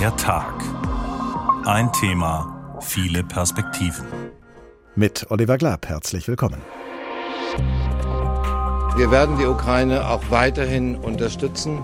[0.00, 0.54] Der Tag.
[1.66, 4.06] Ein Thema, viele Perspektiven.
[4.94, 6.62] Mit Oliver Glab, herzlich willkommen.
[8.96, 11.82] Wir werden die Ukraine auch weiterhin unterstützen,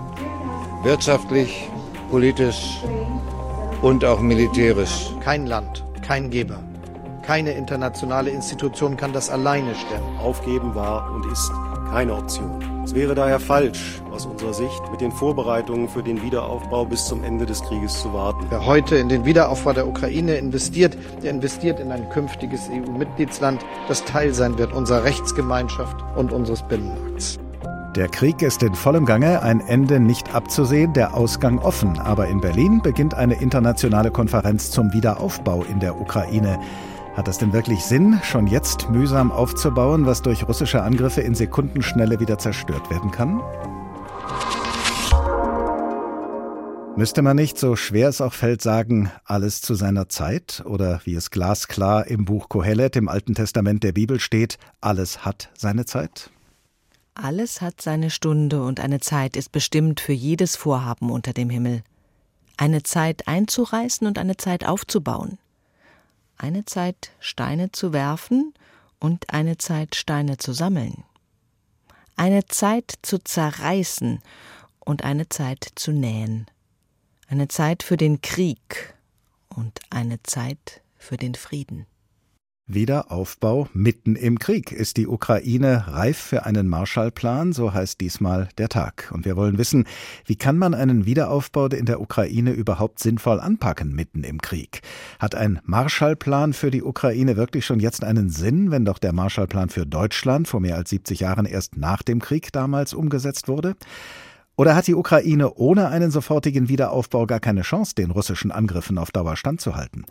[0.81, 1.69] wirtschaftlich,
[2.09, 2.79] politisch
[3.83, 5.11] und auch militärisch.
[5.23, 6.63] Kein Land, kein Geber,
[7.21, 10.17] keine internationale Institution kann das alleine stemmen.
[10.17, 11.51] Aufgeben war und ist
[11.89, 12.63] keine Option.
[12.83, 17.23] Es wäre daher falsch, aus unserer Sicht, mit den Vorbereitungen für den Wiederaufbau bis zum
[17.23, 18.45] Ende des Krieges zu warten.
[18.49, 24.03] Wer heute in den Wiederaufbau der Ukraine investiert, der investiert in ein künftiges EU-Mitgliedsland, das
[24.05, 27.39] Teil sein wird unserer Rechtsgemeinschaft und unseres Binnenmarkts.
[27.95, 31.97] Der Krieg ist in vollem Gange, ein Ende nicht abzusehen, der Ausgang offen.
[31.97, 36.59] Aber in Berlin beginnt eine internationale Konferenz zum Wiederaufbau in der Ukraine.
[37.17, 42.19] Hat es denn wirklich Sinn, schon jetzt mühsam aufzubauen, was durch russische Angriffe in Sekundenschnelle
[42.19, 43.41] wieder zerstört werden kann?
[46.95, 50.61] Müsste man nicht, so schwer es auch fällt, sagen, alles zu seiner Zeit?
[50.67, 55.49] Oder wie es glasklar im Buch Kohelet im Alten Testament der Bibel steht, alles hat
[55.57, 56.29] seine Zeit?
[57.15, 61.81] Alles hat seine Stunde und eine Zeit ist bestimmt für jedes Vorhaben unter dem Himmel.
[62.57, 65.39] Eine Zeit einzureißen und eine Zeit aufzubauen
[66.37, 68.53] eine Zeit Steine zu werfen
[68.99, 71.03] und eine Zeit Steine zu sammeln,
[72.15, 74.19] eine Zeit zu zerreißen
[74.79, 76.47] und eine Zeit zu nähen,
[77.27, 78.95] eine Zeit für den Krieg
[79.49, 81.85] und eine Zeit für den Frieden.
[82.67, 84.73] Wiederaufbau mitten im Krieg.
[84.73, 87.53] Ist die Ukraine reif für einen Marshallplan?
[87.53, 89.09] So heißt diesmal der Tag.
[89.13, 89.85] Und wir wollen wissen,
[90.25, 94.81] wie kann man einen Wiederaufbau in der Ukraine überhaupt sinnvoll anpacken mitten im Krieg?
[95.17, 99.69] Hat ein Marshallplan für die Ukraine wirklich schon jetzt einen Sinn, wenn doch der Marshallplan
[99.69, 103.75] für Deutschland vor mehr als 70 Jahren erst nach dem Krieg damals umgesetzt wurde?
[104.59, 109.11] Oder hat die Ukraine ohne einen sofortigen Wiederaufbau gar keine Chance, den russischen Angriffen auf
[109.11, 110.07] Dauer standzuhalten?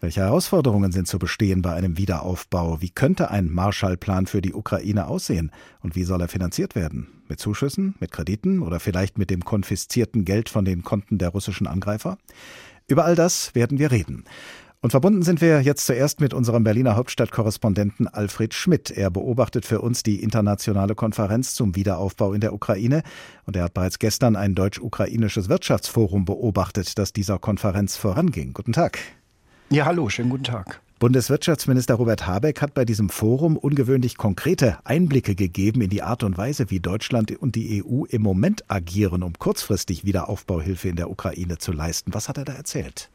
[0.00, 2.80] Welche Herausforderungen sind zu bestehen bei einem Wiederaufbau?
[2.80, 5.52] Wie könnte ein Marshallplan für die Ukraine aussehen?
[5.82, 7.08] Und wie soll er finanziert werden?
[7.28, 11.66] Mit Zuschüssen, mit Krediten oder vielleicht mit dem konfiszierten Geld von den Konten der russischen
[11.66, 12.16] Angreifer?
[12.88, 14.24] Über all das werden wir reden.
[14.82, 18.90] Und verbunden sind wir jetzt zuerst mit unserem Berliner Hauptstadtkorrespondenten Alfred Schmidt.
[18.90, 23.02] Er beobachtet für uns die internationale Konferenz zum Wiederaufbau in der Ukraine.
[23.44, 28.54] Und er hat bereits gestern ein deutsch-ukrainisches Wirtschaftsforum beobachtet, das dieser Konferenz voranging.
[28.54, 28.98] Guten Tag.
[29.68, 30.80] Ja, hallo, schönen guten Tag.
[30.98, 36.38] Bundeswirtschaftsminister Robert Habeck hat bei diesem Forum ungewöhnlich konkrete Einblicke gegeben in die Art und
[36.38, 41.58] Weise, wie Deutschland und die EU im Moment agieren, um kurzfristig Wiederaufbauhilfe in der Ukraine
[41.58, 42.14] zu leisten.
[42.14, 43.10] Was hat er da erzählt?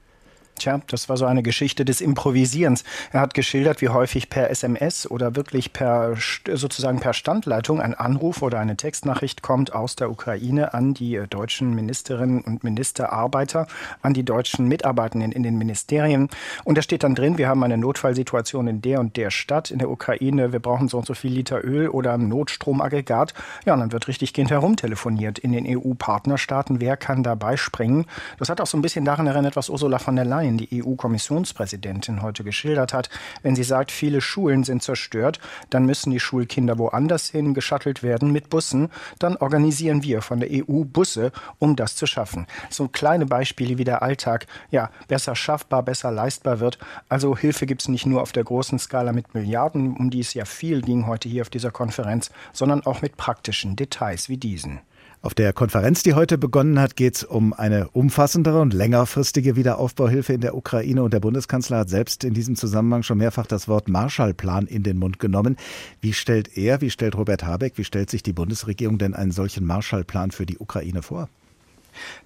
[0.57, 2.85] Tja, das war so eine Geschichte des Improvisierens.
[3.11, 6.15] Er hat geschildert, wie häufig per SMS oder wirklich per
[6.53, 11.27] sozusagen per Standleitung ein Anruf oder eine Textnachricht kommt aus der Ukraine an die äh,
[11.27, 13.67] deutschen Ministerinnen und Ministerarbeiter,
[14.01, 16.29] an die deutschen Mitarbeitenden in den Ministerien.
[16.63, 19.79] Und da steht dann drin, wir haben eine Notfallsituation in der und der Stadt in
[19.79, 23.33] der Ukraine, wir brauchen so und so viel Liter Öl oder ein Notstromaggregat.
[23.65, 28.05] Ja, und dann wird richtig gehend herumtelefoniert in den EU-Partnerstaaten, wer kann dabei springen.
[28.39, 30.83] Das hat auch so ein bisschen daran erinnert, was Ursula von der Leyen Leyen, die
[30.83, 33.09] EU-Kommissionspräsidentin, heute geschildert hat,
[33.41, 35.39] wenn sie sagt, viele Schulen sind zerstört,
[35.69, 38.89] dann müssen die Schulkinder woanders hin geschattelt werden mit Bussen.
[39.19, 42.45] Dann organisieren wir von der EU Busse, um das zu schaffen.
[42.69, 46.77] So kleine Beispiele, wie der Alltag ja besser schaffbar, besser leistbar wird.
[47.09, 50.33] Also Hilfe gibt es nicht nur auf der großen Skala mit Milliarden, um die es
[50.33, 54.81] ja viel ging heute hier auf dieser Konferenz, sondern auch mit praktischen Details wie diesen.
[55.25, 60.33] Auf der Konferenz, die heute begonnen hat, geht es um eine umfassendere und längerfristige Wiederaufbauhilfe
[60.33, 61.01] in der Ukraine.
[61.01, 64.99] Und der Bundeskanzler hat selbst in diesem Zusammenhang schon mehrfach das Wort Marshallplan in den
[64.99, 65.57] Mund genommen.
[65.99, 69.65] Wie stellt er, wie stellt Robert Habeck, wie stellt sich die Bundesregierung denn einen solchen
[69.65, 71.27] Marshallplan für die Ukraine vor?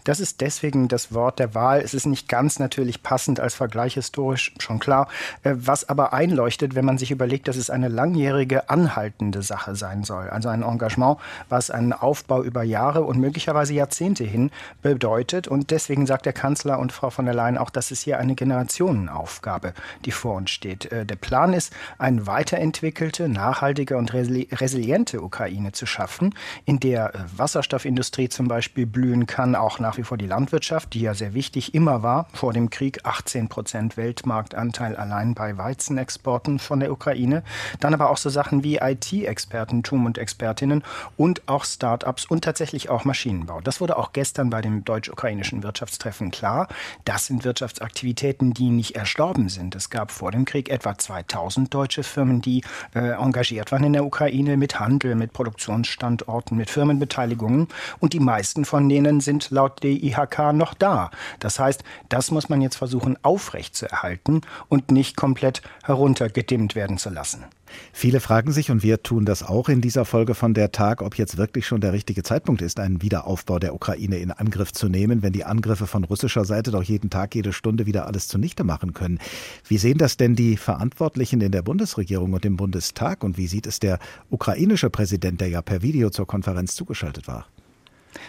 [0.04, 1.82] Das ist deswegen das Wort der Wahl.
[1.82, 5.08] Es ist nicht ganz natürlich passend als Vergleich historisch, schon klar.
[5.44, 10.04] Äh, was aber einleuchtet, wenn man sich überlegt, dass es eine langjährige, anhaltende Sache sein
[10.04, 10.30] soll.
[10.30, 11.18] Also ein Engagement,
[11.50, 15.48] was einen Aufbau über Jahre und möglicherweise Jahrzehnte hin bedeutet.
[15.48, 18.36] Und deswegen sagt der Kanzler und Frau von der Leyen auch, dass es hier eine
[18.36, 19.74] Generationenaufgabe,
[20.06, 20.92] die vor uns steht.
[20.92, 26.34] Äh, der Plan ist, eine weiterentwickelte, nachhaltige und resiliente Ukraine zu schaffen,
[26.66, 31.02] in der äh, Wasserstoffindustrie zum Beispiel blühen kann, auch nach wie vor die Landwirtschaft, die
[31.02, 32.28] ja sehr wichtig immer war.
[32.34, 37.44] Vor dem Krieg 18 Prozent Weltmarktanteil allein bei Weizenexporten von der Ukraine.
[37.80, 40.84] Dann aber auch so Sachen wie IT-Expertentum und Expertinnen
[41.18, 43.62] und auch Start-ups und tatsächlich auch Maschinenbau.
[43.62, 46.68] Das wurde auch gestern bei dem deutsch-ukrainischen Wirtschaftstreffen klar.
[47.06, 49.76] Das sind Wirtschaftsaktivitäten, die nicht erstorben sind.
[49.76, 52.64] Es gab vor dem Krieg etwa 2000 deutsche Firmen, die
[52.96, 57.68] äh, engagiert waren in der Ukraine mit Handel, mit Produktionsstandorten, mit Firmenbeteiligungen.
[58.00, 61.12] Und die meisten von denen sind laut DIHK noch da.
[61.40, 67.46] Das heißt, das muss man jetzt versuchen aufrechtzuerhalten und nicht komplett heruntergedimmt werden zu lassen.
[67.94, 71.16] Viele fragen sich, und wir tun das auch in dieser Folge von der Tag, ob
[71.18, 75.22] jetzt wirklich schon der richtige Zeitpunkt ist, einen Wiederaufbau der Ukraine in Angriff zu nehmen,
[75.22, 78.94] wenn die Angriffe von russischer Seite doch jeden Tag, jede Stunde wieder alles zunichte machen
[78.94, 79.20] können.
[79.68, 83.24] Wie sehen das denn die Verantwortlichen in der Bundesregierung und im Bundestag?
[83.24, 84.00] Und wie sieht es der
[84.30, 87.48] ukrainische Präsident, der ja per Video zur Konferenz zugeschaltet war?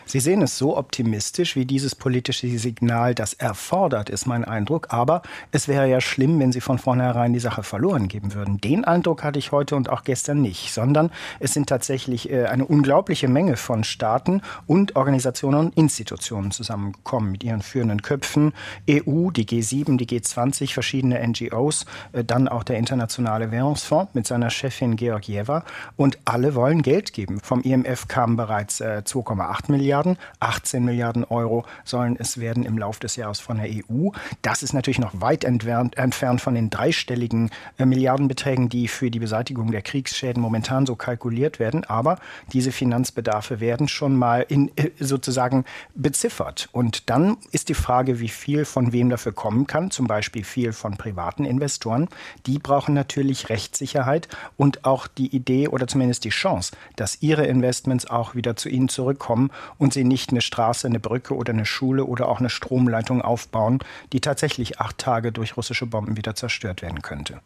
[0.06, 4.88] Sie sehen es so optimistisch, wie dieses politische Signal das erfordert, ist mein Eindruck.
[4.90, 5.22] Aber
[5.52, 8.60] es wäre ja schlimm, wenn Sie von vornherein die Sache verloren geben würden.
[8.60, 12.64] Den Eindruck hatte ich heute und auch gestern nicht, sondern es sind tatsächlich äh, eine
[12.64, 18.52] unglaubliche Menge von Staaten und Organisationen und Institutionen zusammengekommen mit ihren führenden Köpfen.
[18.88, 24.50] EU, die G7, die G20, verschiedene NGOs, äh, dann auch der Internationale Währungsfonds mit seiner
[24.50, 25.64] Chefin Georgieva.
[25.96, 27.40] Und alle wollen Geld geben.
[27.40, 30.18] Vom IMF kamen bereits 2,8 äh, Milliarden.
[30.40, 34.10] 18 Milliarden Euro sollen es werden im Laufe des Jahres von der EU.
[34.42, 39.18] Das ist natürlich noch weit entfernt, entfernt von den dreistelligen äh, Milliardenbeträgen, die für die
[39.18, 41.84] Beseitigung der Kriegsschäden momentan so kalkuliert werden.
[41.84, 42.18] Aber
[42.52, 46.68] diese Finanzbedarfe werden schon mal in, äh, sozusagen beziffert.
[46.72, 50.72] Und dann ist die Frage, wie viel von wem dafür kommen kann, zum Beispiel viel
[50.74, 52.08] von privaten Investoren.
[52.44, 54.28] Die brauchen natürlich Rechtssicherheit
[54.58, 58.90] und auch die Idee oder zumindest die Chance, dass ihre Investments auch wieder zu ihnen
[58.90, 63.22] zurückkommen und sie nicht eine Straße, eine Brücke oder eine Schule oder auch eine Stromleitung
[63.22, 63.80] aufbauen,
[64.12, 67.40] die tatsächlich acht Tage durch russische Bomben wieder zerstört werden könnte.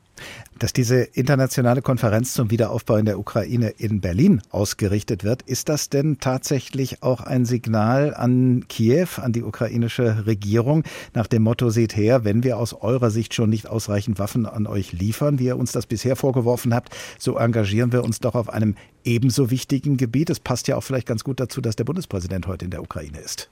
[0.58, 5.88] Dass diese internationale Konferenz zum Wiederaufbau in der Ukraine in Berlin ausgerichtet wird, ist das
[5.88, 11.96] denn tatsächlich auch ein Signal an Kiew, an die ukrainische Regierung, nach dem Motto, seht
[11.96, 15.58] her, wenn wir aus eurer Sicht schon nicht ausreichend Waffen an euch liefern, wie ihr
[15.58, 20.30] uns das bisher vorgeworfen habt, so engagieren wir uns doch auf einem ebenso wichtigen Gebiet.
[20.30, 23.18] Es passt ja auch vielleicht ganz gut dazu, dass der Bundespräsident heute in der Ukraine
[23.18, 23.50] ist.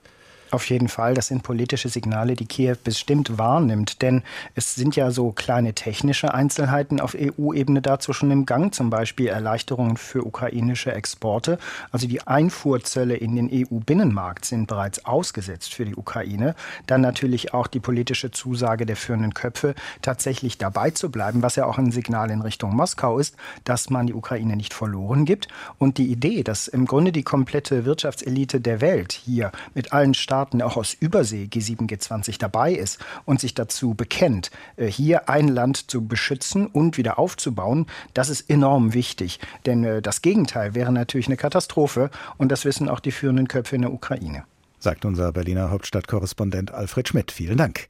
[0.52, 4.22] Auf jeden Fall, das sind politische Signale, die Kiew bestimmt wahrnimmt, denn
[4.54, 9.28] es sind ja so kleine technische Einzelheiten auf EU-Ebene dazu schon im Gang, zum Beispiel
[9.28, 11.58] Erleichterungen für ukrainische Exporte.
[11.90, 16.54] Also die Einfuhrzölle in den EU-Binnenmarkt sind bereits ausgesetzt für die Ukraine.
[16.86, 21.64] Dann natürlich auch die politische Zusage der führenden Köpfe, tatsächlich dabei zu bleiben, was ja
[21.64, 25.48] auch ein Signal in Richtung Moskau ist, dass man die Ukraine nicht verloren gibt.
[25.78, 30.41] Und die Idee, dass im Grunde die komplette Wirtschaftselite der Welt hier mit allen Staaten
[30.42, 35.46] Staaten auch aus Übersee G7, G20 dabei ist und sich dazu bekennt, äh, hier ein
[35.46, 39.38] Land zu beschützen und wieder aufzubauen, das ist enorm wichtig.
[39.66, 43.76] Denn äh, das Gegenteil wäre natürlich eine Katastrophe und das wissen auch die führenden Köpfe
[43.76, 44.42] in der Ukraine.
[44.80, 47.30] Sagt unser Berliner Hauptstadtkorrespondent Alfred Schmidt.
[47.30, 47.86] Vielen Dank.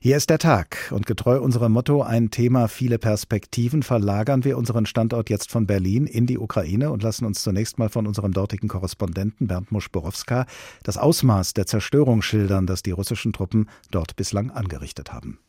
[0.00, 4.86] Hier ist der Tag und getreu unserem Motto ein Thema viele Perspektiven verlagern wir unseren
[4.86, 8.68] Standort jetzt von Berlin in die Ukraine und lassen uns zunächst mal von unserem dortigen
[8.68, 10.46] Korrespondenten Bernd Muschborowska
[10.84, 15.40] das Ausmaß der Zerstörung schildern, das die russischen Truppen dort bislang angerichtet haben.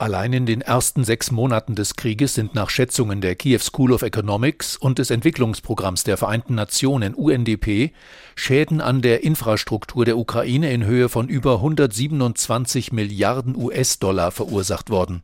[0.00, 4.00] Allein in den ersten sechs Monaten des Krieges sind nach Schätzungen der Kiew School of
[4.00, 7.92] Economics und des Entwicklungsprogramms der Vereinten Nationen UNDP
[8.34, 15.22] Schäden an der Infrastruktur der Ukraine in Höhe von über 127 Milliarden US-Dollar verursacht worden.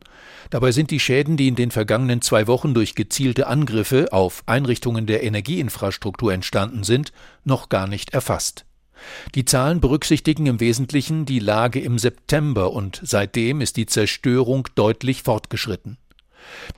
[0.51, 5.07] Dabei sind die Schäden, die in den vergangenen zwei Wochen durch gezielte Angriffe auf Einrichtungen
[5.07, 7.13] der Energieinfrastruktur entstanden sind,
[7.43, 8.66] noch gar nicht erfasst.
[9.35, 15.23] Die Zahlen berücksichtigen im Wesentlichen die Lage im September und seitdem ist die Zerstörung deutlich
[15.23, 15.97] fortgeschritten.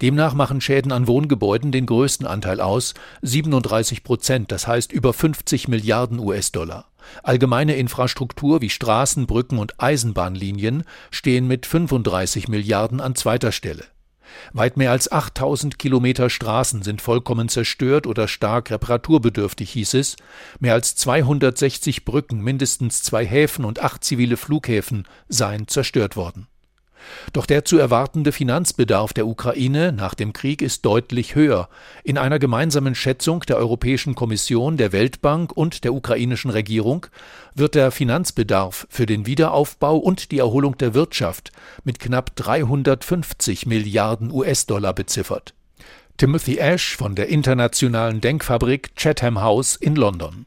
[0.01, 5.67] Demnach machen Schäden an Wohngebäuden den größten Anteil aus, 37 Prozent, das heißt über 50
[5.67, 6.85] Milliarden US-Dollar.
[7.23, 13.85] Allgemeine Infrastruktur wie Straßen, Brücken und Eisenbahnlinien stehen mit 35 Milliarden an zweiter Stelle.
[14.53, 20.15] Weit mehr als 8000 Kilometer Straßen sind vollkommen zerstört oder stark reparaturbedürftig, hieß es.
[20.59, 26.47] Mehr als 260 Brücken, mindestens zwei Häfen und acht zivile Flughäfen seien zerstört worden.
[27.33, 31.69] Doch der zu erwartende Finanzbedarf der Ukraine nach dem Krieg ist deutlich höher.
[32.03, 37.05] In einer gemeinsamen Schätzung der Europäischen Kommission, der Weltbank und der ukrainischen Regierung
[37.55, 41.51] wird der Finanzbedarf für den Wiederaufbau und die Erholung der Wirtschaft
[41.83, 45.53] mit knapp 350 Milliarden US-Dollar beziffert.
[46.19, 50.43] Timothy Ash von der internationalen Denkfabrik Chatham House in London.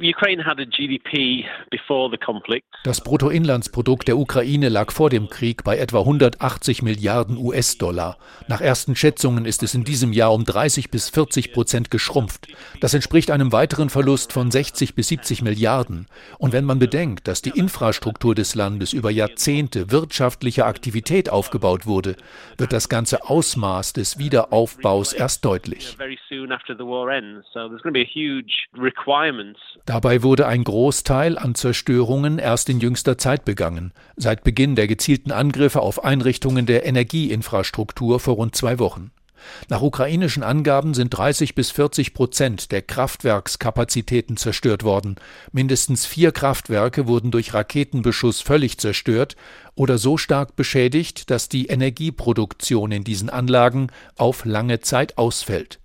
[2.84, 8.18] Das Bruttoinlandsprodukt der Ukraine lag vor dem Krieg bei etwa 180 Milliarden US-Dollar.
[8.48, 12.48] Nach ersten Schätzungen ist es in diesem Jahr um 30 bis 40 Prozent geschrumpft.
[12.80, 16.06] Das entspricht einem weiteren Verlust von 60 bis 70 Milliarden.
[16.36, 22.16] Und wenn man bedenkt, dass die Infrastruktur des Landes über Jahrzehnte wirtschaftlicher Aktivität aufgebaut wurde,
[22.58, 25.96] wird das ganze Ausmaß des Wiederaufbaus erst deutlich deutlich.
[29.86, 35.32] Dabei wurde ein Großteil an Zerstörungen erst in jüngster Zeit begangen, seit Beginn der gezielten
[35.32, 39.10] Angriffe auf Einrichtungen der Energieinfrastruktur vor rund zwei Wochen.
[39.68, 45.16] Nach ukrainischen Angaben sind 30 bis 40 Prozent der Kraftwerkskapazitäten zerstört worden.
[45.52, 49.36] Mindestens vier Kraftwerke wurden durch Raketenbeschuss völlig zerstört
[49.74, 55.78] oder so stark beschädigt, dass die Energieproduktion in diesen Anlagen auf lange Zeit ausfällt.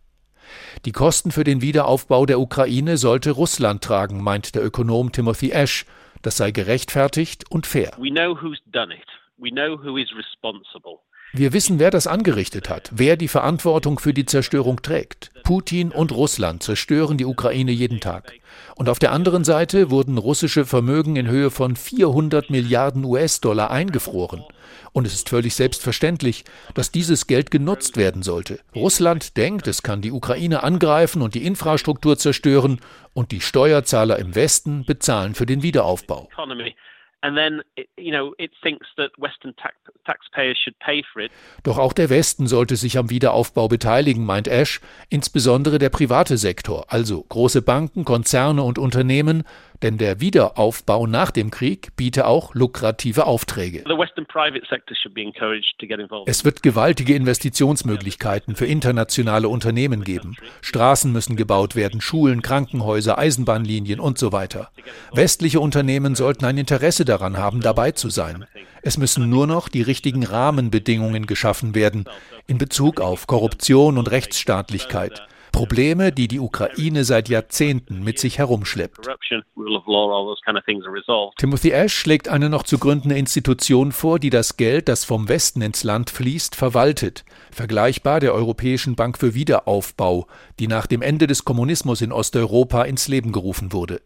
[0.86, 5.86] Die Kosten für den Wiederaufbau der Ukraine sollte Russland tragen, meint der Ökonom Timothy Ash.
[6.22, 7.92] Das sei gerechtfertigt und fair.
[7.98, 9.08] We know who's done it.
[9.38, 11.00] We know who is responsible.
[11.34, 15.32] Wir wissen, wer das angerichtet hat, wer die Verantwortung für die Zerstörung trägt.
[15.44, 18.34] Putin und Russland zerstören die Ukraine jeden Tag.
[18.76, 24.44] Und auf der anderen Seite wurden russische Vermögen in Höhe von 400 Milliarden US-Dollar eingefroren.
[24.94, 28.60] Und es ist völlig selbstverständlich, dass dieses Geld genutzt werden sollte.
[28.74, 32.80] Russland denkt, es kann die Ukraine angreifen und die Infrastruktur zerstören,
[33.14, 36.30] und die Steuerzahler im Westen bezahlen für den Wiederaufbau.
[41.64, 46.86] Doch auch der Westen sollte sich am Wiederaufbau beteiligen, meint Ash, insbesondere der private Sektor,
[46.90, 49.44] also große Banken, Konzerne und Unternehmen,
[49.82, 53.84] denn der Wiederaufbau nach dem Krieg biete auch lukrative Aufträge.
[56.26, 60.36] Es wird gewaltige Investitionsmöglichkeiten für internationale Unternehmen geben.
[60.62, 64.72] Straßen müssen gebaut werden, Schulen, Krankenhäuser, Eisenbahnlinien und so weiter.
[65.14, 68.46] Westliche Unternehmen sollten ein Interesse daran haben, dabei zu sein.
[68.82, 72.06] Es müssen nur noch die richtigen Rahmenbedingungen geschaffen werden
[72.48, 75.28] in Bezug auf Korruption und Rechtsstaatlichkeit.
[75.58, 79.00] Probleme, die die Ukraine seit Jahrzehnten mit sich herumschleppt.
[81.38, 85.62] Timothy Ash schlägt eine noch zu gründende Institution vor, die das Geld, das vom Westen
[85.62, 90.28] ins Land fließt, verwaltet, vergleichbar der Europäischen Bank für Wiederaufbau,
[90.60, 94.02] die nach dem Ende des Kommunismus in Osteuropa ins Leben gerufen wurde.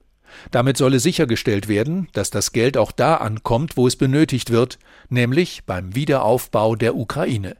[0.51, 4.79] Damit solle sichergestellt werden, dass das Geld auch da ankommt, wo es benötigt wird,
[5.09, 7.57] nämlich beim Wiederaufbau der Ukraine.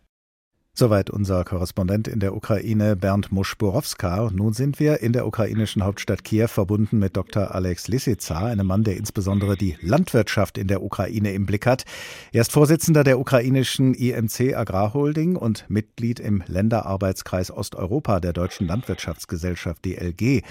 [0.73, 4.29] Soweit unser Korrespondent in der Ukraine Bernd Muschborowska.
[4.33, 7.53] Nun sind wir in der ukrainischen Hauptstadt Kiew verbunden mit Dr.
[7.53, 11.83] Alex Lisica, einem Mann, der insbesondere die Landwirtschaft in der Ukraine im Blick hat.
[12.31, 19.83] Er ist Vorsitzender der ukrainischen IMC Agrarholding und Mitglied im Länderarbeitskreis Osteuropa der Deutschen Landwirtschaftsgesellschaft
[19.83, 20.41] DLG.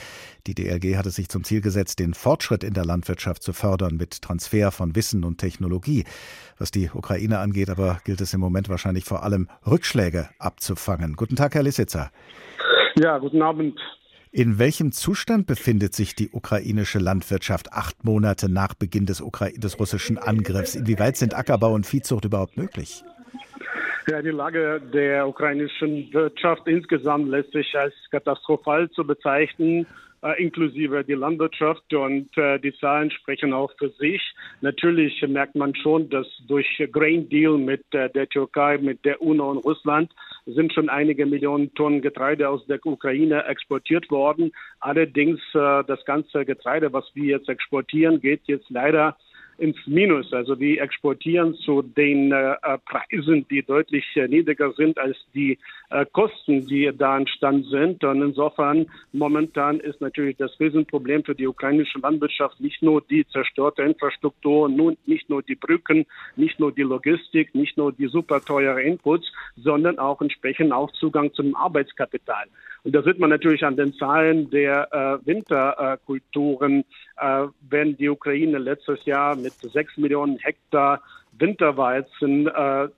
[0.47, 3.97] Die DLG hat es sich zum Ziel gesetzt, den Fortschritt in der Landwirtschaft zu fördern
[3.97, 6.05] mit Transfer von Wissen und Technologie.
[6.61, 11.17] Was die Ukraine angeht, aber gilt es im Moment wahrscheinlich vor allem Rückschläge abzufangen.
[11.17, 12.11] Guten Tag, Herr Lissitzer.
[12.97, 13.81] Ja, guten Abend.
[14.31, 19.81] In welchem Zustand befindet sich die ukrainische Landwirtschaft acht Monate nach Beginn des, Ukra des
[19.81, 20.75] russischen Angriffs?
[20.75, 23.05] Inwieweit sind Ackerbau und Viehzucht überhaupt möglich?
[24.07, 29.87] Ja, die Lage der ukrainischen Wirtschaft insgesamt lässt sich als katastrophal zu bezeichnen
[30.39, 34.21] inklusive die Landwirtschaft und äh, die Zahlen sprechen auch für sich.
[34.61, 39.51] Natürlich merkt man schon, dass durch Grain Deal mit äh, der Türkei, mit der UNO
[39.51, 40.13] und Russland
[40.47, 44.53] sind schon einige Millionen Tonnen Getreide aus der Ukraine exportiert worden.
[44.81, 49.17] Allerdings äh, das ganze Getreide, was wir jetzt exportieren, geht jetzt leider
[49.61, 50.33] ins Minus.
[50.33, 55.59] Also wir exportieren zu den äh, Preisen, die deutlich äh, niedriger sind als die
[55.91, 58.03] äh, Kosten, die da entstanden sind.
[58.05, 63.83] Und insofern momentan ist natürlich das Riesenproblem für die ukrainische Landwirtschaft nicht nur die zerstörte
[63.83, 68.83] Infrastruktur, nun, nicht nur die Brücken, nicht nur die Logistik, nicht nur die super teure
[68.83, 72.47] Inputs, sondern auch entsprechend auch Zugang zum Arbeitskapital.
[72.83, 76.85] Und da sieht man natürlich an den Zahlen der äh, Winterkulturen,
[77.19, 81.01] äh, wenn die Ukraine letztes Jahr mit sechs Millionen Hektar
[81.41, 82.89] Winterweizen äh,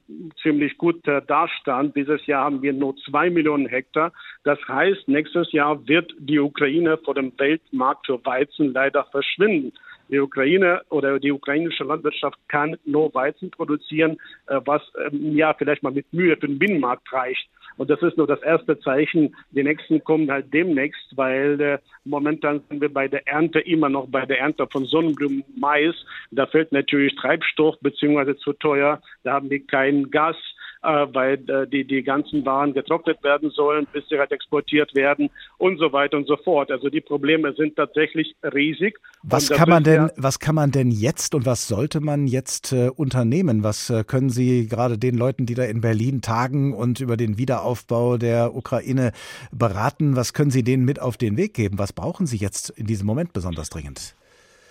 [0.42, 1.94] ziemlich gut äh, dastand.
[1.96, 4.12] Dieses Jahr haben wir nur zwei Millionen Hektar.
[4.44, 9.72] Das heißt, nächstes Jahr wird die Ukraine vor dem Weltmarkt für Weizen leider verschwinden.
[10.12, 15.82] Die Ukraine oder die ukrainische Landwirtschaft kann nur Weizen produzieren, äh, was ähm, ja vielleicht
[15.82, 17.48] mal mit Mühe für den Binnenmarkt reicht.
[17.78, 19.34] Und das ist nur das erste Zeichen.
[19.52, 24.06] Die nächsten kommen halt demnächst, weil äh, momentan sind wir bei der Ernte immer noch
[24.06, 25.94] bei der Ernte von Sonnenblumen, Mais.
[26.30, 29.00] Da fällt natürlich Treibstoff beziehungsweise zu teuer.
[29.24, 30.36] Da haben wir kein Gas
[30.82, 35.30] äh, weil äh, die, die ganzen Waren getrocknet werden sollen, bis sie halt exportiert werden
[35.58, 36.70] und so weiter und so fort.
[36.70, 38.98] Also die Probleme sind tatsächlich riesig.
[39.22, 42.88] Was kann man denn, was kann man denn jetzt und was sollte man jetzt äh,
[42.88, 43.62] unternehmen?
[43.62, 47.38] Was äh, können Sie gerade den Leuten, die da in Berlin tagen und über den
[47.38, 49.12] Wiederaufbau der Ukraine
[49.52, 51.78] beraten, was können Sie denen mit auf den Weg geben?
[51.78, 54.16] Was brauchen Sie jetzt in diesem Moment besonders dringend?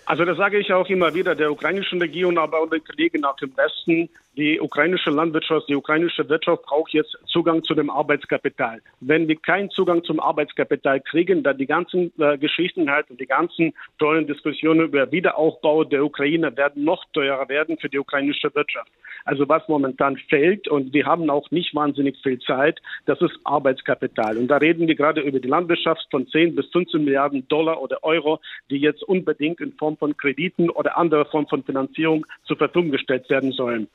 [0.04, 3.36] Also das sage ich auch immer wieder der ukrainischen Regierung, aber auch den Kollegen nach
[3.36, 4.10] dem Westen.
[4.38, 8.80] Die ukrainische Landwirtschaft, die ukrainische Wirtschaft braucht jetzt Zugang zu dem Arbeitskapital.
[9.00, 13.26] Wenn wir keinen Zugang zum Arbeitskapital kriegen, dann die ganzen äh, Geschichten halt und die
[13.26, 18.90] ganzen tollen Diskussionen über Wiederaufbau der Ukraine werden noch teurer werden für die ukrainische Wirtschaft.
[19.26, 24.38] Also was momentan fällt und wir haben auch nicht wahnsinnig viel Zeit, das ist Arbeitskapital.
[24.38, 28.02] Und da reden wir gerade über die Landwirtschaft von 10 bis 15 Milliarden Dollar oder
[28.02, 32.92] Euro, die jetzt unbedingt in Form von Krediten oder anderer Form von Finanzierung zur Verfügung
[32.92, 33.88] gestellt werden sollen.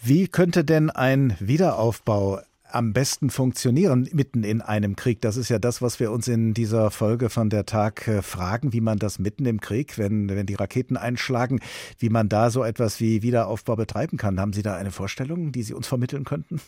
[0.00, 2.40] Wie könnte denn ein Wiederaufbau
[2.70, 5.20] am besten funktionieren mitten in einem Krieg?
[5.20, 8.72] Das ist ja das, was wir uns in dieser Folge von der Tag äh, fragen,
[8.72, 11.60] wie man das mitten im Krieg, wenn, wenn die Raketen einschlagen,
[11.98, 14.38] wie man da so etwas wie Wiederaufbau betreiben kann.
[14.38, 16.60] Haben Sie da eine Vorstellung, die Sie uns vermitteln könnten?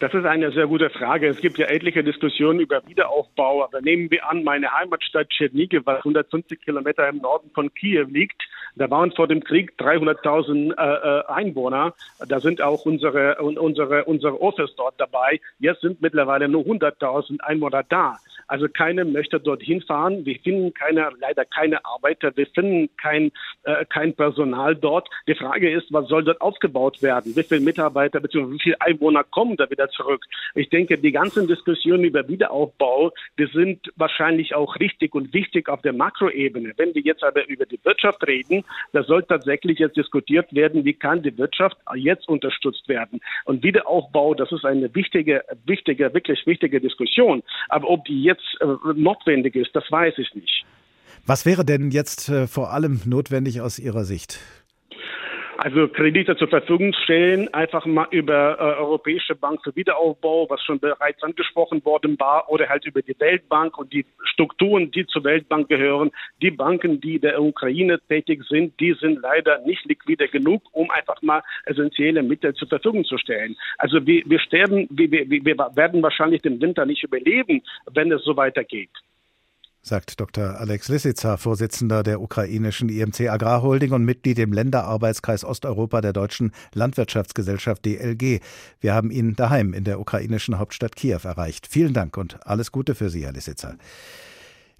[0.00, 1.28] Das ist eine sehr gute Frage.
[1.28, 3.62] Es gibt ja etliche Diskussionen über Wiederaufbau.
[3.62, 8.42] Aber nehmen wir an, meine Heimatstadt Tschernigiv, was 150 Kilometer im Norden von Kiew liegt,
[8.76, 11.92] da waren vor dem Krieg 300.000 äh, äh, Einwohner.
[12.26, 15.38] Da sind auch unsere, unsere, unsere Office dort dabei.
[15.58, 18.16] Jetzt sind mittlerweile nur 100.000 Einwohner da.
[18.46, 20.24] Also keiner möchte dorthin fahren.
[20.24, 22.36] Wir finden keine, leider keine Arbeiter.
[22.36, 23.30] Wir finden kein,
[23.64, 25.08] äh, kein Personal dort.
[25.28, 27.36] Die Frage ist, was soll dort aufgebaut werden?
[27.36, 28.50] Wie viele Mitarbeiter bzw.
[28.50, 30.24] wie viele Einwohner kommen da wieder zurück?
[30.54, 35.82] Ich denke, die ganzen Diskussionen über Wiederaufbau, die sind wahrscheinlich auch richtig und wichtig auf
[35.82, 36.72] der Makroebene.
[36.76, 40.94] Wenn wir jetzt aber über die Wirtschaft reden, da soll tatsächlich jetzt diskutiert werden, wie
[40.94, 43.20] kann die Wirtschaft jetzt unterstützt werden.
[43.44, 47.42] Und Wiederaufbau, das ist eine wichtige, wichtige, wirklich wichtige Diskussion.
[47.68, 50.64] Aber ob die jetzt jetzt äh, notwendig ist, das weiß ich nicht.
[51.26, 54.38] Was wäre denn jetzt äh, vor allem notwendig aus Ihrer Sicht?
[55.62, 60.80] Also Kredite zur Verfügung stellen, einfach mal über äh, Europäische Bank für Wiederaufbau, was schon
[60.80, 65.68] bereits angesprochen worden war, oder halt über die Weltbank und die Strukturen, die zur Weltbank
[65.68, 66.12] gehören.
[66.40, 71.20] Die Banken, die der Ukraine tätig sind, die sind leider nicht liquide genug, um einfach
[71.20, 73.54] mal essentielle Mittel zur Verfügung zu stellen.
[73.76, 77.60] Also wir, wir sterben, wir, wir, wir werden wahrscheinlich den Winter nicht überleben,
[77.92, 78.88] wenn es so weitergeht
[79.82, 80.60] sagt Dr.
[80.60, 87.84] Alex Lisica, Vorsitzender der ukrainischen IMC Agrarholding und Mitglied im Länderarbeitskreis Osteuropa der Deutschen Landwirtschaftsgesellschaft
[87.84, 88.40] DLG.
[88.80, 91.66] Wir haben ihn daheim in der ukrainischen Hauptstadt Kiew erreicht.
[91.66, 93.74] Vielen Dank und alles Gute für Sie, Herr Lisica.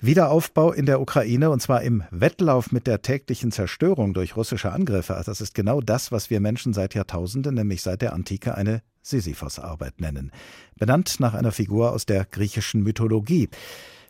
[0.02, 5.14] Wiederaufbau in der Ukraine und zwar im Wettlauf mit der täglichen Zerstörung durch russische Angriffe.
[5.14, 8.82] Also das ist genau das, was wir Menschen seit Jahrtausenden, nämlich seit der Antike, eine
[9.02, 10.32] Sisyphos-Arbeit nennen.
[10.78, 13.50] Benannt nach einer Figur aus der griechischen Mythologie.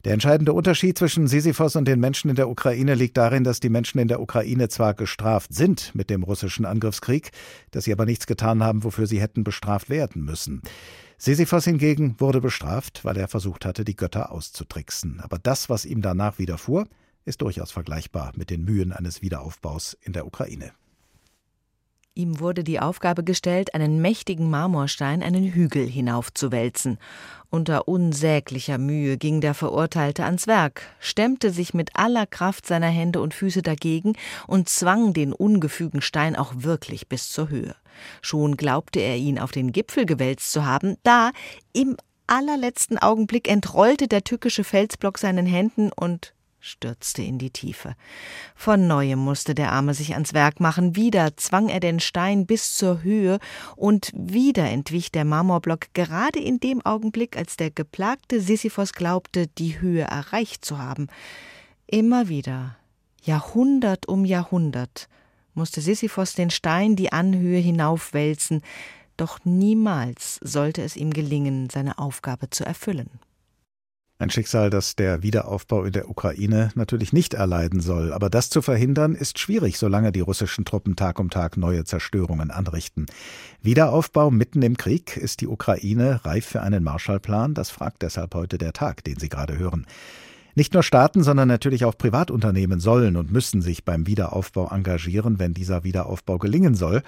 [0.04, 3.68] Der entscheidende Unterschied zwischen Sisyphos und den Menschen in der Ukraine liegt darin, dass die
[3.68, 7.32] Menschen in der Ukraine zwar gestraft sind mit dem russischen Angriffskrieg,
[7.70, 10.62] dass sie aber nichts getan haben, wofür sie hätten bestraft werden müssen.
[11.18, 15.20] Sisyphos hingegen wurde bestraft, weil er versucht hatte, die Götter auszutricksen.
[15.20, 16.86] Aber das, was ihm danach widerfuhr,
[17.26, 20.72] ist durchaus vergleichbar mit den Mühen eines Wiederaufbaus in der Ukraine.
[22.14, 26.98] Ihm wurde die Aufgabe gestellt, einen mächtigen Marmorstein einen Hügel hinaufzuwälzen.
[27.50, 33.20] Unter unsäglicher Mühe ging der Verurteilte ans Werk, stemmte sich mit aller Kraft seiner Hände
[33.20, 34.14] und Füße dagegen
[34.48, 37.76] und zwang den ungefügen Stein auch wirklich bis zur Höhe.
[38.22, 41.30] Schon glaubte er ihn auf den Gipfel gewälzt zu haben, da
[41.72, 41.96] im
[42.26, 47.94] allerletzten Augenblick entrollte der tückische Felsblock seinen Händen und stürzte in die Tiefe.
[48.54, 52.76] Von neuem musste der Arme sich ans Werk machen, wieder zwang er den Stein bis
[52.76, 53.38] zur Höhe,
[53.76, 59.80] und wieder entwich der Marmorblock gerade in dem Augenblick, als der geplagte Sisyphos glaubte, die
[59.80, 61.08] Höhe erreicht zu haben.
[61.86, 62.76] Immer wieder,
[63.22, 65.08] Jahrhundert um Jahrhundert,
[65.54, 68.62] musste Sisyphos den Stein die Anhöhe hinaufwälzen,
[69.16, 73.10] doch niemals sollte es ihm gelingen, seine Aufgabe zu erfüllen.
[74.20, 78.12] Ein Schicksal, das der Wiederaufbau in der Ukraine natürlich nicht erleiden soll.
[78.12, 82.50] Aber das zu verhindern ist schwierig, solange die russischen Truppen Tag um Tag neue Zerstörungen
[82.50, 83.06] anrichten.
[83.62, 85.16] Wiederaufbau mitten im Krieg?
[85.16, 87.54] Ist die Ukraine reif für einen Marshallplan?
[87.54, 89.86] Das fragt deshalb heute der Tag, den Sie gerade hören.
[90.54, 95.54] Nicht nur Staaten, sondern natürlich auch Privatunternehmen sollen und müssen sich beim Wiederaufbau engagieren, wenn
[95.54, 97.02] dieser Wiederaufbau gelingen soll.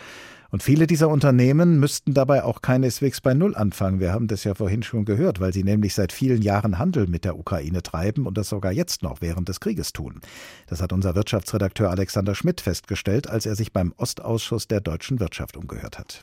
[0.51, 4.01] Und viele dieser Unternehmen müssten dabei auch keineswegs bei Null anfangen.
[4.01, 7.25] Wir haben das ja vorhin schon gehört, weil sie nämlich seit vielen Jahren Handel mit
[7.25, 10.21] der Ukraine treiben und das sogar jetzt noch während des Krieges tun.
[10.67, 15.57] Das hat unser Wirtschaftsredakteur Alexander Schmidt festgestellt, als er sich beim Ostausschuss der deutschen Wirtschaft
[15.57, 16.23] umgehört hat.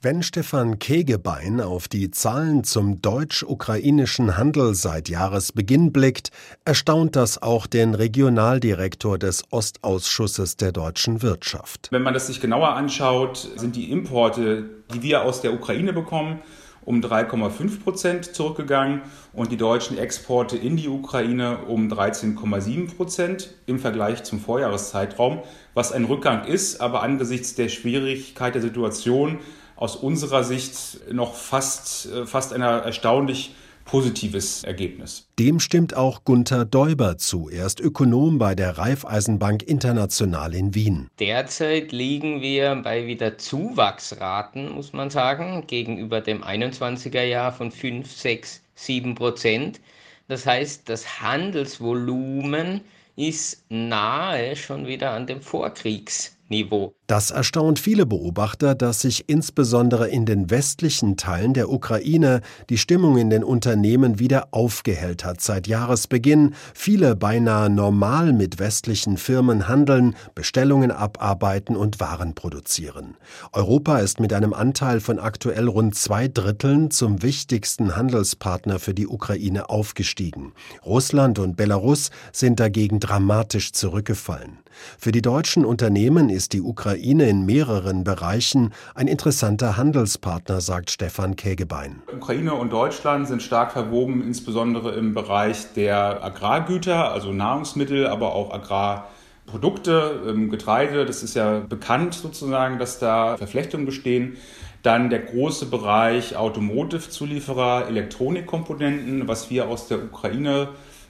[0.00, 6.30] Wenn Stefan Kegebein auf die Zahlen zum deutsch-ukrainischen Handel seit Jahresbeginn blickt,
[6.64, 11.88] erstaunt das auch den Regionaldirektor des Ostausschusses der deutschen Wirtschaft.
[11.90, 16.42] Wenn man das sich genauer anschaut, sind die Importe, die wir aus der Ukraine bekommen,
[16.84, 23.80] um 3,5 Prozent zurückgegangen und die deutschen Exporte in die Ukraine um 13,7 Prozent im
[23.80, 25.42] Vergleich zum Vorjahreszeitraum,
[25.74, 29.40] was ein Rückgang ist, aber angesichts der Schwierigkeit der Situation
[29.78, 35.28] aus unserer Sicht noch fast, äh, fast einer erstaunlich positives Ergebnis.
[35.38, 37.48] Dem stimmt auch Gunther Däuber zu.
[37.48, 41.08] Er ist Ökonom bei der Raiffeisenbank International in Wien.
[41.18, 48.12] Derzeit liegen wir bei wieder Zuwachsraten, muss man sagen, gegenüber dem 21er Jahr von 5,
[48.12, 49.80] 6, 7 Prozent.
[50.26, 52.82] Das heißt, das Handelsvolumen
[53.16, 56.94] ist nahe schon wieder an dem Vorkriegs Niveau.
[57.08, 63.16] Das erstaunt viele Beobachter, dass sich insbesondere in den westlichen Teilen der Ukraine die Stimmung
[63.16, 66.54] in den Unternehmen wieder aufgehellt hat seit Jahresbeginn.
[66.74, 73.16] Viele beinahe normal mit westlichen Firmen handeln, Bestellungen abarbeiten und Waren produzieren.
[73.52, 79.06] Europa ist mit einem Anteil von aktuell rund zwei Dritteln zum wichtigsten Handelspartner für die
[79.06, 80.52] Ukraine aufgestiegen.
[80.84, 84.58] Russland und Belarus sind dagegen dramatisch zurückgefallen.
[84.98, 91.36] Für die deutschen Unternehmen ist die Ukraine in mehreren Bereichen ein interessanter Handelspartner, sagt Stefan
[91.36, 92.02] Kägebein.
[92.14, 98.52] Ukraine und Deutschland sind stark verwoben, insbesondere im Bereich der Agrargüter, also Nahrungsmittel, aber auch
[98.52, 101.06] Agrarprodukte, ähm, Getreide.
[101.06, 104.36] Das ist ja bekannt sozusagen, dass da Verflechtungen bestehen.
[104.82, 110.68] Dann der große Bereich Automotive-Zulieferer, Elektronikkomponenten, was wir aus der Ukraine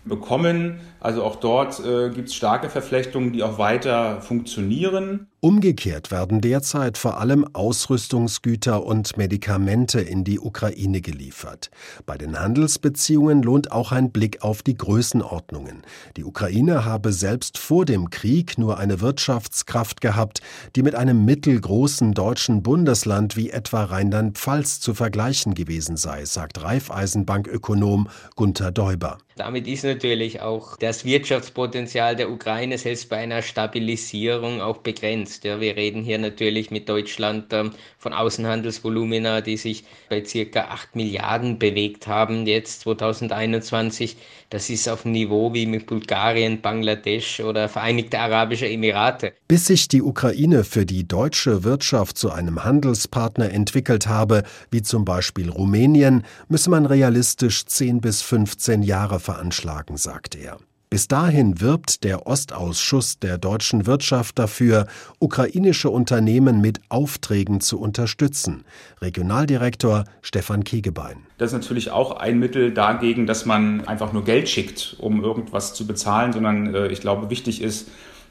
[0.08, 0.80] bekommen.
[1.00, 5.28] Also auch dort äh, gibt es starke Verflechtungen, die auch weiter funktionieren.
[5.40, 11.70] Umgekehrt werden derzeit vor allem Ausrüstungsgüter und Medikamente in die Ukraine geliefert.
[12.06, 15.82] Bei den Handelsbeziehungen lohnt auch ein Blick auf die Größenordnungen.
[16.16, 20.40] Die Ukraine habe selbst vor dem Krieg nur eine Wirtschaftskraft gehabt,
[20.74, 28.08] die mit einem mittelgroßen deutschen Bundesland wie etwa Rheinland-Pfalz zu vergleichen gewesen sei, sagt Raiffeisenbankökonom
[28.34, 29.18] Gunther Däuber.
[29.36, 35.27] Damit ist natürlich auch das Wirtschaftspotenzial der Ukraine selbst bei einer Stabilisierung auch begrenzt.
[35.44, 40.96] Ja, wir reden hier natürlich mit Deutschland ähm, von Außenhandelsvolumina, die sich bei circa 8
[40.96, 44.16] Milliarden bewegt haben jetzt 2021.
[44.50, 49.34] Das ist auf dem Niveau wie mit Bulgarien, Bangladesch oder Vereinigte Arabische Emirate.
[49.46, 55.04] Bis sich die Ukraine für die deutsche Wirtschaft zu einem Handelspartner entwickelt habe, wie zum
[55.04, 60.58] Beispiel Rumänien, müsse man realistisch 10 bis 15 Jahre veranschlagen, sagt er.
[60.90, 64.86] Bis dahin wirbt der Ostausschuss der deutschen Wirtschaft dafür,
[65.18, 68.64] ukrainische Unternehmen mit Aufträgen zu unterstützen.
[69.02, 71.26] Regionaldirektor Stefan Kegebein.
[71.36, 75.74] Das ist natürlich auch ein Mittel dagegen, dass man einfach nur Geld schickt, um irgendwas
[75.74, 77.88] zu bezahlen, sondern äh, ich glaube, wichtig ist,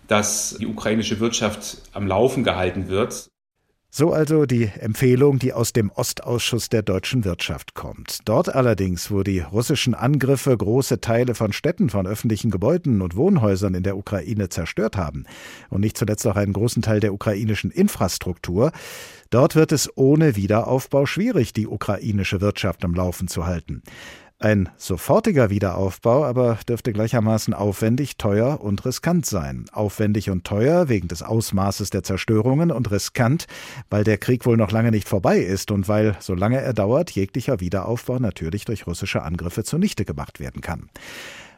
[0.07, 3.29] dass die ukrainische Wirtschaft am Laufen gehalten wird.
[3.89, 8.19] So also die Empfehlung, die aus dem Ostausschuss der deutschen Wirtschaft kommt.
[8.25, 13.73] Dort allerdings, wo die russischen Angriffe große Teile von Städten, von öffentlichen Gebäuden und Wohnhäusern
[13.73, 15.25] in der Ukraine zerstört haben
[15.69, 18.71] und nicht zuletzt auch einen großen Teil der ukrainischen Infrastruktur,
[19.29, 23.83] dort wird es ohne Wiederaufbau schwierig, die ukrainische Wirtschaft am Laufen zu halten.
[24.39, 29.65] Ein sofortiger Wiederaufbau aber dürfte gleichermaßen aufwendig, teuer und riskant sein.
[29.71, 33.47] Aufwendig und teuer wegen des Ausmaßes der Zerstörungen und riskant,
[33.89, 37.59] weil der Krieg wohl noch lange nicht vorbei ist und weil, solange er dauert, jeglicher
[37.61, 40.89] Wiederaufbau natürlich durch russische Angriffe zunichte gemacht werden kann.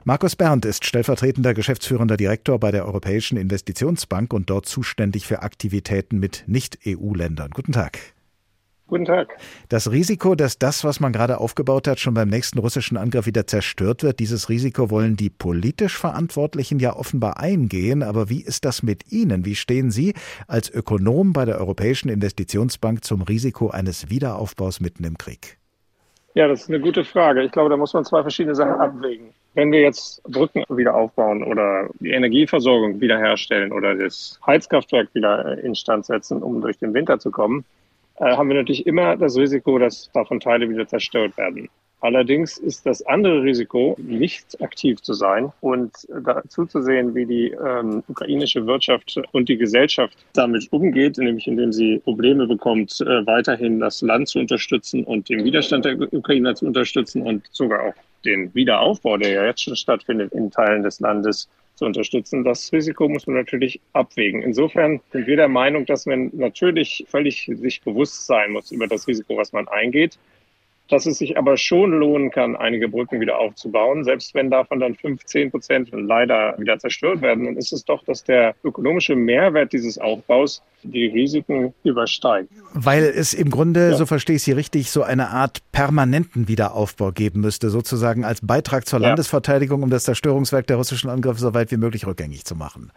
[0.05, 6.17] Markus Berndt ist stellvertretender geschäftsführender Direktor bei der Europäischen Investitionsbank und dort zuständig für Aktivitäten
[6.17, 7.51] mit Nicht-EU-Ländern.
[7.51, 7.99] Guten Tag.
[8.89, 9.37] Guten Tag.
[9.69, 13.45] Das Risiko, dass das, was man gerade aufgebaut hat, schon beim nächsten russischen Angriff wieder
[13.45, 18.01] zerstört wird, dieses Risiko wollen die politisch Verantwortlichen ja offenbar eingehen.
[18.01, 19.45] Aber wie ist das mit Ihnen?
[19.45, 20.15] Wie stehen Sie
[20.47, 25.59] als Ökonom bei der Europäischen Investitionsbank zum Risiko eines Wiederaufbaus mitten im Krieg?
[26.33, 27.43] Ja, das ist eine gute Frage.
[27.43, 29.27] Ich glaube, da muss man zwei verschiedene Sachen abwägen.
[29.53, 36.07] Wenn wir jetzt Brücken wieder aufbauen oder die Energieversorgung wiederherstellen oder das Heizkraftwerk wieder instand
[36.07, 37.65] setzen, um durch den Winter zu kommen,
[38.19, 41.69] äh, haben wir natürlich immer das Risiko, dass davon Teile wieder zerstört werden.
[42.01, 45.91] Allerdings ist das andere Risiko, nicht aktiv zu sein und
[46.23, 51.73] dazu zu sehen, wie die ähm, ukrainische Wirtschaft und die Gesellschaft damit umgeht, nämlich indem
[51.73, 56.67] sie Probleme bekommt, äh, weiterhin das Land zu unterstützen und den Widerstand der Ukrainer zu
[56.67, 61.49] unterstützen und sogar auch den Wiederaufbau, der ja jetzt schon stattfindet in Teilen des Landes,
[61.79, 62.43] zu unterstützen.
[62.43, 64.43] Das Risiko muss man natürlich abwägen.
[64.43, 69.07] Insofern sind wir der Meinung, dass man natürlich völlig sich bewusst sein muss über das
[69.07, 70.19] Risiko, was man eingeht.
[70.89, 74.03] Dass es sich aber schon lohnen kann, einige Brücken wieder aufzubauen.
[74.03, 78.23] Selbst wenn davon dann 15 Prozent leider wieder zerstört werden, dann ist es doch, dass
[78.23, 82.49] der ökonomische Mehrwert dieses Aufbaus die Risiken übersteigt.
[82.73, 83.95] Weil es im Grunde, ja.
[83.95, 88.87] so verstehe ich Sie richtig, so eine Art permanenten Wiederaufbau geben müsste, sozusagen als Beitrag
[88.87, 89.07] zur ja.
[89.07, 92.91] Landesverteidigung, um das Zerstörungswerk der russischen Angriffe so weit wie möglich rückgängig zu machen.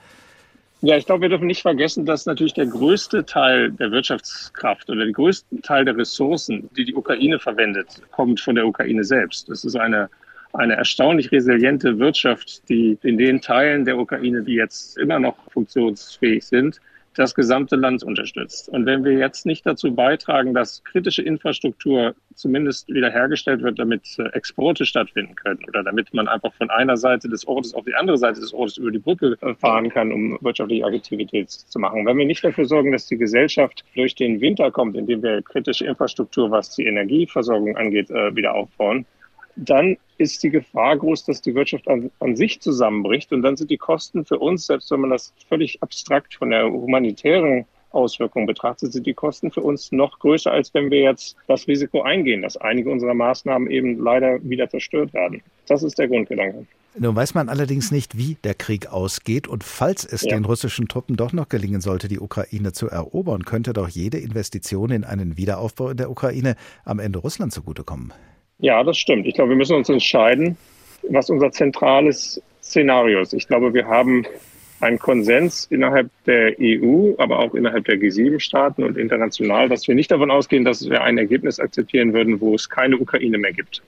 [0.85, 5.05] Ja, ich glaube, wir dürfen nicht vergessen, dass natürlich der größte Teil der Wirtschaftskraft oder
[5.05, 9.49] der größte Teil der Ressourcen, die die Ukraine verwendet, kommt von der Ukraine selbst.
[9.49, 10.11] Das ist eine,
[10.53, 16.45] eine erstaunlich resiliente Wirtschaft, die in den Teilen der Ukraine, die jetzt immer noch funktionsfähig
[16.45, 16.81] sind,
[17.15, 18.69] das gesamte Land unterstützt.
[18.69, 24.25] Und wenn wir jetzt nicht dazu beitragen, dass kritische Infrastruktur zumindest wiederhergestellt wird, damit äh,
[24.33, 28.17] Exporte stattfinden können oder damit man einfach von einer Seite des Ortes auf die andere
[28.17, 32.07] Seite des Ortes über die Brücke äh, fahren kann, um wirtschaftliche Aktivität zu machen.
[32.07, 35.87] Wenn wir nicht dafür sorgen, dass die Gesellschaft durch den Winter kommt, indem wir kritische
[35.87, 39.05] Infrastruktur, was die Energieversorgung angeht, äh, wieder aufbauen,
[39.57, 43.33] dann ist die Gefahr groß, dass die Wirtschaft an, an, sich zusammenbricht.
[43.33, 46.71] Und dann sind die Kosten für uns, selbst wenn man das völlig abstrakt von der
[46.71, 51.67] humanitären Auswirkung betrachtet, sind die Kosten für uns noch größer, als wenn wir jetzt das
[51.69, 55.43] Risiko eingehen, dass einige unserer Maßnahmen eben leider wieder zerstört werden.
[55.67, 56.67] Das ist der Grundgedanke.
[56.99, 59.49] Nun weiß man allerdings nicht, wie der Krieg ausgeht.
[59.49, 60.37] Und falls es ja.
[60.37, 64.91] den russischen Truppen doch noch gelingen sollte, die Ukraine zu erobern, könnte doch jede Investition
[64.91, 68.13] in einen Wiederaufbau in der Ukraine am Ende Russland zugutekommen.
[68.63, 69.27] Ja, das stimmt.
[69.27, 70.57] Ich glaube, wir müssen uns entscheiden,
[71.11, 73.35] was unser zentrales Szenario ist.
[73.35, 74.25] Ich glaube, wir haben
[74.79, 80.13] einen Konsens innerhalb der EU, aber auch innerhalb der G7-Staaten und international, dass wir nicht
[80.13, 83.83] davon ausgehen, dass wir ein Ergebnis akzeptieren würden, wo es keine Ukraine mehr gibt.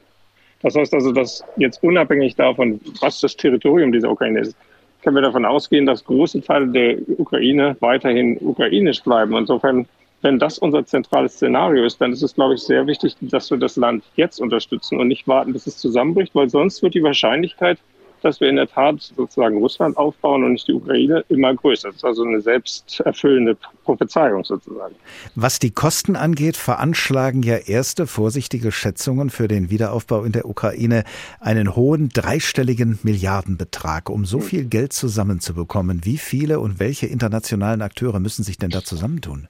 [0.61, 4.57] Das heißt also, dass jetzt unabhängig davon, was das Territorium dieser Ukraine ist,
[5.05, 9.37] können wir davon ausgehen, dass große Teile der Ukraine weiterhin ukrainisch bleiben.
[9.37, 9.87] Insofern
[10.25, 13.59] wenn das unser zentrales Szenario ist, dann ist es, glaube ich, sehr wichtig, dass wir
[13.59, 17.79] das Land jetzt unterstützen und nicht warten, bis es zusammenbricht, weil sonst wird die Wahrscheinlichkeit,
[18.23, 21.89] dass wir in der Tat sozusagen Russland aufbauen und nicht die Ukraine, immer größer.
[21.89, 24.95] Das ist also eine selbsterfüllende Prophezeiung sozusagen.
[25.35, 31.05] Was die Kosten angeht, veranschlagen ja erste vorsichtige Schätzungen für den Wiederaufbau in der Ukraine
[31.39, 34.09] einen hohen dreistelligen Milliardenbetrag.
[34.09, 38.83] Um so viel Geld zusammenzubekommen, wie viele und welche internationalen Akteure müssen sich denn da
[38.83, 39.49] zusammentun?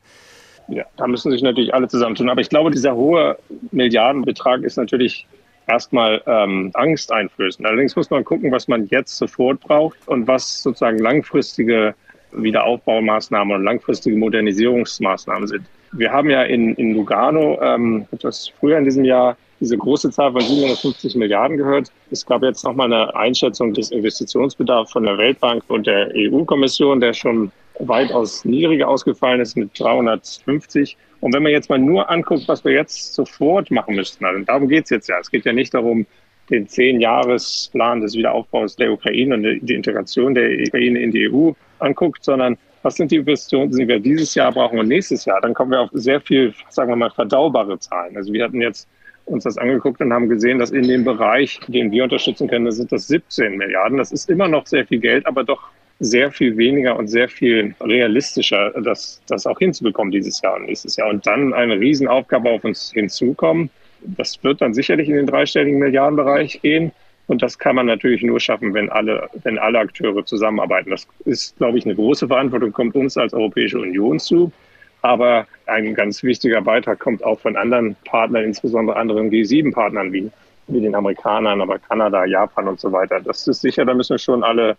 [0.69, 2.29] Ja, da müssen sich natürlich alle zusammentun.
[2.31, 3.37] Aber ich glaube, dieser hohe
[3.71, 5.27] Milliardenbetrag ist natürlich
[5.67, 7.65] erstmal ähm, Angst einflößen.
[7.65, 11.95] Allerdings muss man gucken, was man jetzt sofort braucht und was sozusagen langfristige
[12.33, 15.65] Wiederaufbaumaßnahmen und langfristige Modernisierungsmaßnahmen sind.
[15.93, 20.33] Wir haben ja in, in Lugano ähm, etwas früher in diesem Jahr diese große Zahl
[20.33, 21.93] von 750 Milliarden gehört.
[22.11, 27.13] Es gab jetzt nochmal eine Einschätzung des Investitionsbedarfs von der Weltbank und der EU-Kommission, der
[27.13, 30.97] schon weitaus niedriger ausgefallen ist mit 350.
[31.21, 34.69] Und wenn man jetzt mal nur anguckt, was wir jetzt sofort machen müssten, also darum
[34.69, 35.19] geht es jetzt ja.
[35.19, 36.07] Es geht ja nicht darum,
[36.51, 42.23] den Zehn-Jahres-Plan des Wiederaufbaus der Ukraine und die Integration der Ukraine in die EU anguckt,
[42.23, 45.41] sondern was sind die Investitionen, die wir dieses Jahr brauchen und nächstes Jahr?
[45.41, 48.15] Dann kommen wir auf sehr viel, sagen wir mal, verdaubare Zahlen.
[48.17, 48.87] Also wir hatten jetzt
[49.25, 52.93] uns das angeguckt und haben gesehen, dass in dem Bereich, den wir unterstützen können, sind
[52.93, 53.97] das 17 Milliarden.
[53.97, 55.71] Das ist immer noch sehr viel Geld, aber doch
[56.05, 60.97] sehr viel weniger und sehr viel realistischer, das, das auch hinzubekommen dieses Jahr und nächstes
[60.97, 61.09] Jahr.
[61.09, 63.71] Und dann eine Riesenaufgabe auf uns hinzukommen.
[64.03, 66.93] Das wird dann sicherlich in den dreistelligen Milliardenbereich gehen.
[67.27, 70.91] Und das kann man natürlich nur schaffen, wenn alle, wenn alle Akteure zusammenarbeiten.
[70.91, 74.53] Das ist, glaube ich, eine große Verantwortung, kommt uns als Europäische Union zu.
[75.01, 80.31] Aber ein ganz wichtiger Beitrag kommt auch von anderen Partnern, insbesondere anderen G7-Partnern wie,
[80.67, 83.21] wie den Amerikanern, aber Kanada, Japan und so weiter.
[83.21, 84.77] Das ist sicher, da müssen wir schon alle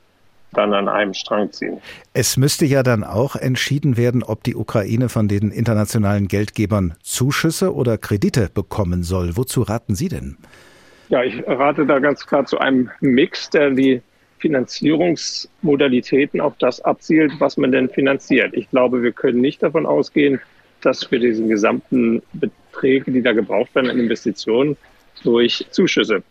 [0.56, 1.80] dann an einem Strang ziehen.
[2.14, 7.74] Es müsste ja dann auch entschieden werden, ob die Ukraine von den internationalen Geldgebern Zuschüsse
[7.74, 9.38] oder Kredite bekommen soll.
[9.38, 10.38] Wozu raten Sie denn?
[11.10, 14.02] Ja, ich rate da ganz klar zu einem Mix, der die
[14.40, 18.54] Finanzierungsmodalitäten auf das abzielt, was man denn finanziert.
[18.54, 20.40] Ich glaube, wir können nicht davon ausgehen,
[20.82, 24.78] dass wir diese gesamten Beträge, die da gebraucht werden an Investitionen,
[25.24, 26.24] durch Zuschüsse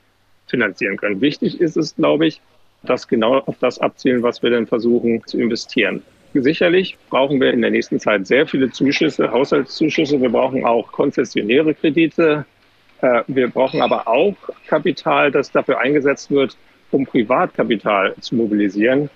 [0.46, 1.20] finanzieren können.
[1.20, 2.40] Wichtig ist es, glaube ich,
[2.84, 6.02] das genau auf das abzielen, was wir dann versuchen zu investieren.
[6.34, 10.20] Sicherlich brauchen wir in der nächsten Zeit sehr viele Zuschüsse, Haushaltszuschüsse.
[10.20, 12.44] Wir brauchen auch konzessionäre Kredite.
[13.00, 14.34] Äh, wir brauchen aber auch
[14.66, 16.56] Kapital, das dafür eingesetzt wird,
[16.90, 19.10] um Privatkapital zu mobilisieren,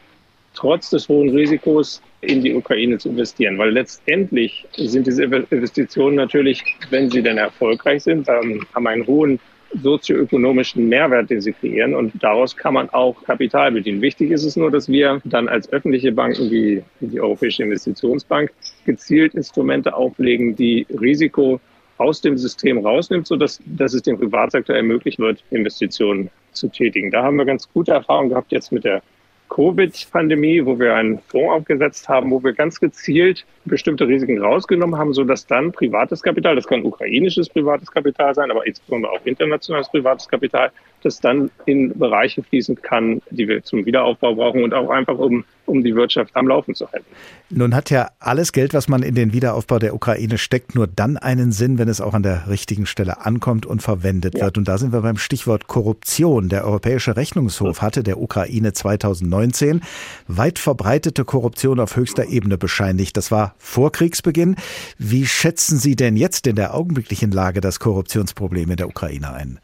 [0.55, 3.59] trotz des hohen Risikos in die Ukraine zu investieren.
[3.59, 9.41] Weil letztendlich sind diese Investitionen natürlich, wenn sie denn erfolgreich sind, ähm, haben einen hohen
[9.75, 11.95] sozioökonomischen Mehrwert, den sie kreieren.
[11.95, 14.01] Und daraus kann man auch Kapital bedienen.
[14.01, 18.53] Wichtig ist es nur, dass wir dann als öffentliche Banken wie die Europäische Investitionsbank
[18.87, 21.61] gezielt Instrumente auflegen, die Risiko
[21.99, 27.11] aus dem System rausnimmt, sodass dass es dem Privatsektor ermöglicht wird, Investitionen zu tätigen.
[27.11, 29.03] Da haben wir ganz gute Erfahrungen gehabt jetzt mit der
[29.49, 35.13] Covid-Pandemie, wo wir einen Fonds aufgesetzt haben, wo wir ganz gezielt bestimmte Risiken rausgenommen haben,
[35.13, 40.29] sodass dann privates Kapital, das kann ukrainisches privates Kapital sein, aber insbesondere auch internationales privates
[40.29, 40.71] Kapital,
[41.03, 45.45] das dann in Bereiche fließen kann, die wir zum Wiederaufbau brauchen und auch einfach um,
[45.67, 47.07] um die Wirtschaft am Laufen zu halten.
[47.51, 51.17] Nun hat ja alles Geld, was man in den Wiederaufbau der Ukraine steckt, nur dann
[51.17, 54.45] einen Sinn, wenn es auch an der richtigen Stelle ankommt und verwendet ja.
[54.45, 54.59] wird.
[54.59, 56.49] Und da sind wir beim Stichwort Korruption.
[56.49, 59.81] Der Europäische Rechnungshof hatte der Ukraine 2019
[60.27, 63.17] weit verbreitete Korruption auf höchster Ebene bescheinigt.
[63.17, 64.57] Das war vor Kriegsbeginn.
[64.99, 69.61] Wie schätzen Sie denn jetzt in der augenblicklichen Lage das Korruptionsproblem in der Ukraine ein?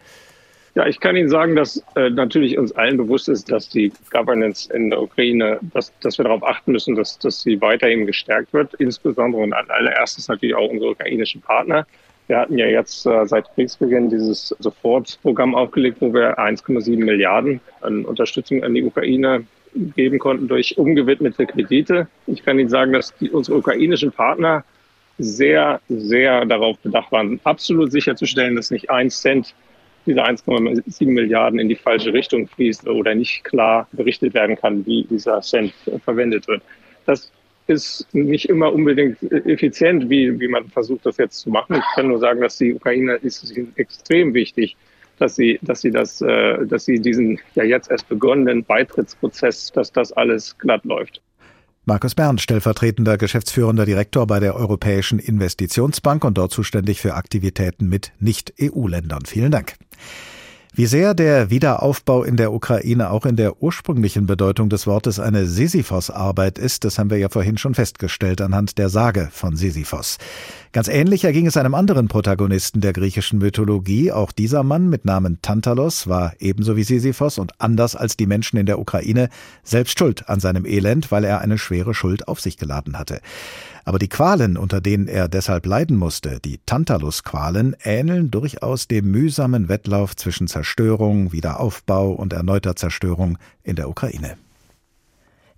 [0.74, 4.72] Ja, ich kann Ihnen sagen, dass äh, natürlich uns allen bewusst ist, dass die Governance
[4.72, 8.74] in der Ukraine, dass, dass wir darauf achten müssen, dass, dass sie weiterhin gestärkt wird,
[8.74, 11.86] insbesondere und allererstes natürlich auch unsere ukrainischen Partner.
[12.26, 18.04] Wir hatten ja jetzt äh, seit Kriegsbeginn dieses Sofortprogramm aufgelegt, wo wir 1,7 Milliarden an
[18.04, 19.44] Unterstützung an die Ukraine
[19.94, 22.08] geben konnten durch umgewidmete Kredite.
[22.26, 24.64] Ich kann Ihnen sagen, dass die, unsere ukrainischen Partner
[25.18, 29.54] sehr, sehr darauf bedacht waren, absolut sicherzustellen, dass nicht ein Cent
[30.06, 35.04] diese 1,7 Milliarden in die falsche Richtung fließt oder nicht klar berichtet werden kann, wie
[35.04, 35.72] dieser Cent
[36.04, 36.62] verwendet wird.
[37.06, 37.30] Das
[37.66, 41.76] ist nicht immer unbedingt effizient, wie, wie man versucht, das jetzt zu machen.
[41.76, 44.76] Ich kann nur sagen, dass die Ukraine ist extrem wichtig,
[45.18, 49.92] dass sie, dass sie das, äh, dass sie diesen ja jetzt erst begonnenen Beitrittsprozess, dass
[49.92, 51.22] das alles glatt läuft.
[51.86, 58.12] Markus Bern, stellvertretender geschäftsführender Direktor bei der Europäischen Investitionsbank und dort zuständig für Aktivitäten mit
[58.20, 59.26] Nicht-EU-Ländern.
[59.26, 59.74] Vielen Dank.
[60.76, 65.46] Wie sehr der Wiederaufbau in der Ukraine auch in der ursprünglichen Bedeutung des Wortes eine
[65.46, 70.18] Sisyphos-Arbeit ist, das haben wir ja vorhin schon festgestellt anhand der Sage von Sisyphos.
[70.72, 74.10] Ganz ähnlich erging es einem anderen Protagonisten der griechischen Mythologie.
[74.10, 78.56] Auch dieser Mann mit Namen Tantalos war ebenso wie Sisyphos und anders als die Menschen
[78.56, 79.28] in der Ukraine
[79.62, 83.20] selbst schuld an seinem Elend, weil er eine schwere Schuld auf sich geladen hatte.
[83.84, 89.68] Aber die Qualen, unter denen er deshalb leiden musste, die Tantalus-Qualen, ähneln durchaus dem mühsamen
[89.68, 94.38] Wettlauf zwischen Zerstörung, Wiederaufbau und erneuter Zerstörung in der Ukraine.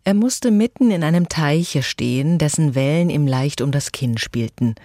[0.03, 4.77] Er musste mitten in einem Teiche stehen, dessen Wellen ihm leicht um das Kinn spielten.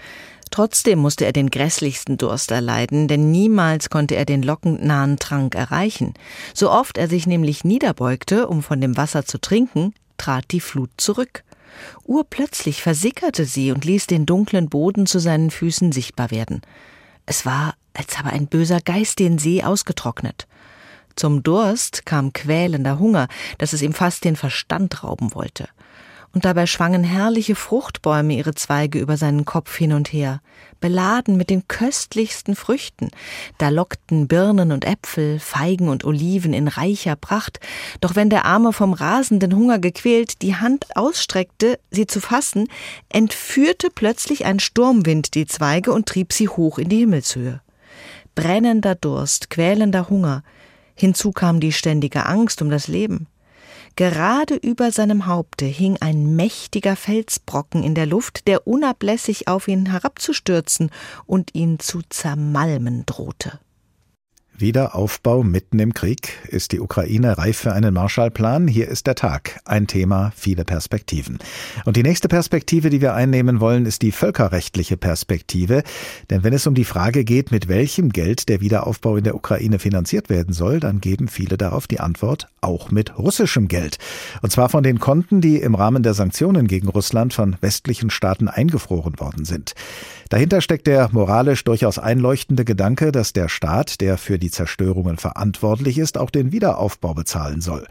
[0.51, 5.55] Trotzdem musste er den grässlichsten Durst erleiden, denn niemals konnte er den lockend nahen Trank
[5.55, 6.13] erreichen.
[6.53, 10.89] So oft er sich nämlich niederbeugte, um von dem Wasser zu trinken, trat die Flut
[10.97, 11.43] zurück.
[12.03, 16.61] Urplötzlich versickerte sie und ließ den dunklen Boden zu seinen Füßen sichtbar werden.
[17.25, 20.47] Es war, als habe ein böser Geist den See ausgetrocknet.
[21.15, 25.67] Zum Durst kam quälender Hunger, dass es ihm fast den Verstand rauben wollte
[26.33, 30.41] und dabei schwangen herrliche Fruchtbäume ihre Zweige über seinen Kopf hin und her,
[30.79, 33.11] beladen mit den köstlichsten Früchten.
[33.57, 37.59] Da lockten Birnen und Äpfel, Feigen und Oliven in reicher Pracht,
[37.99, 42.67] doch wenn der Arme vom rasenden Hunger gequält die Hand ausstreckte, sie zu fassen,
[43.09, 47.61] entführte plötzlich ein Sturmwind die Zweige und trieb sie hoch in die Himmelshöhe.
[48.35, 50.43] Brennender Durst, quälender Hunger,
[50.95, 53.27] hinzu kam die ständige Angst um das Leben.
[54.01, 59.91] Gerade über seinem Haupte hing ein mächtiger Felsbrocken in der Luft, der unablässig auf ihn
[59.91, 60.89] herabzustürzen
[61.27, 63.59] und ihn zu zermalmen drohte.
[64.61, 66.37] Wiederaufbau mitten im Krieg.
[66.47, 68.67] Ist die Ukraine reif für einen Marshallplan?
[68.67, 69.59] Hier ist der Tag.
[69.65, 71.39] Ein Thema, viele Perspektiven.
[71.85, 75.83] Und die nächste Perspektive, die wir einnehmen wollen, ist die völkerrechtliche Perspektive.
[76.29, 79.79] Denn wenn es um die Frage geht, mit welchem Geld der Wiederaufbau in der Ukraine
[79.79, 83.97] finanziert werden soll, dann geben viele darauf die Antwort, auch mit russischem Geld.
[84.41, 88.47] Und zwar von den Konten, die im Rahmen der Sanktionen gegen Russland von westlichen Staaten
[88.47, 89.73] eingefroren worden sind.
[90.31, 95.97] Dahinter steckt der moralisch durchaus einleuchtende Gedanke, dass der Staat, der für die Zerstörungen verantwortlich
[95.97, 97.85] ist, auch den Wiederaufbau bezahlen soll.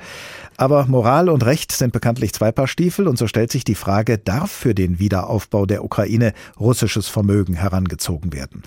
[0.56, 4.16] Aber Moral und Recht sind bekanntlich zwei Paar Stiefel und so stellt sich die Frage,
[4.16, 8.62] darf für den Wiederaufbau der Ukraine russisches Vermögen herangezogen werden?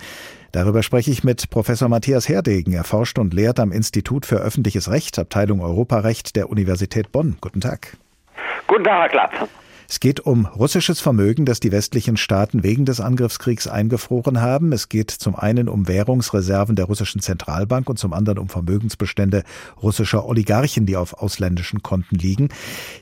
[0.52, 2.74] Darüber spreche ich mit Professor Matthias Herdegen.
[2.74, 7.38] Er forscht und lehrt am Institut für öffentliches Recht, Abteilung Europarecht der Universität Bonn.
[7.42, 7.98] Guten Tag.
[8.68, 9.50] Guten Tag, Herr Klapp.
[9.90, 14.72] Es geht um russisches Vermögen, das die westlichen Staaten wegen des Angriffskriegs eingefroren haben.
[14.72, 19.44] Es geht zum einen um Währungsreserven der russischen Zentralbank und zum anderen um Vermögensbestände
[19.82, 22.50] russischer Oligarchen, die auf ausländischen Konten liegen.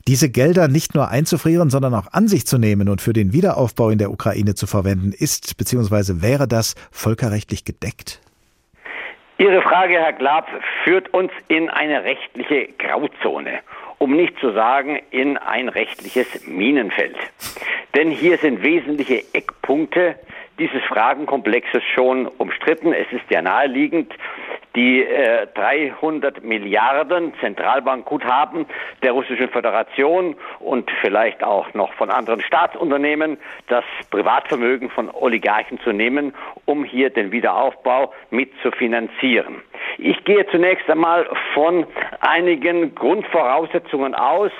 [0.08, 3.90] Diese Gelder nicht nur einzufrieren, sondern auch an sich zu nehmen und für den Wiederaufbau
[3.90, 6.22] in der Ukraine zu verwenden, ist bzw.
[6.22, 8.22] wäre das völkerrechtlich gedeckt?
[9.38, 10.48] Ihre Frage, Herr Glab,
[10.84, 13.62] führt uns in eine rechtliche Grauzone
[14.02, 17.16] um nicht zu sagen in ein rechtliches Minenfeld.
[17.96, 20.16] Denn hier sind wesentliche Eckpunkte,
[20.58, 22.94] dieses Fragenkomplexes schon umstritten.
[22.94, 24.12] Es ist ja naheliegend,
[24.76, 28.66] die äh, 300 Milliarden Zentralbankguthaben
[29.04, 35.92] der Russischen Föderation und vielleicht auch noch von anderen Staatsunternehmen, das Privatvermögen von Oligarchen zu
[35.92, 36.34] nehmen,
[36.66, 39.62] um hier den Wiederaufbau mit zu finanzieren.
[39.98, 41.86] Ich gehe zunächst einmal von
[42.22, 44.52] einigen Grundvoraussetzungen aus,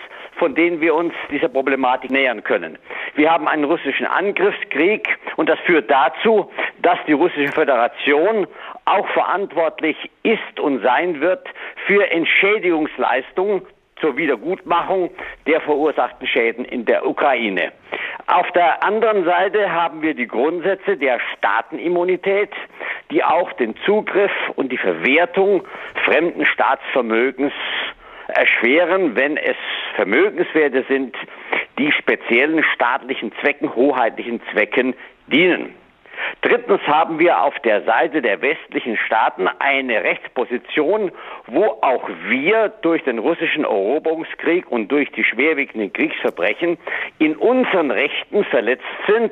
[0.42, 2.78] von denen wir uns dieser Problematik nähern können.
[3.16, 6.52] Wir haben einen russischen Angriffskrieg und das führt dazu,
[6.82, 8.48] dass die russische Föderation
[8.86, 11.48] auch verantwortlich ist und sein wird
[11.88, 13.62] für Entschädigungsleistungen
[14.02, 15.12] zur Wiedergutmachung
[15.46, 17.72] der verursachten Schäden in der Ukraine.
[18.28, 22.50] Auf der anderen Seite haben wir die Grundsätze der Staatenimmunität,
[23.12, 25.64] die auch den Zugriff und die Verwertung
[26.06, 27.54] fremden Staatsvermögens
[28.28, 29.58] erschweren, wenn es
[29.96, 31.16] Vermögenswerte sind,
[31.78, 34.96] die speziellen staatlichen Zwecken, hoheitlichen Zwecken
[35.28, 35.76] dienen.
[36.42, 41.12] Drittens haben wir auf der Seite der westlichen Staaten eine Rechtsposition,
[41.48, 46.78] wo auch wir durch den russischen Eroberungskrieg und durch die schwerwiegenden Kriegsverbrechen
[47.20, 49.32] in unseren Rechten verletzt sind,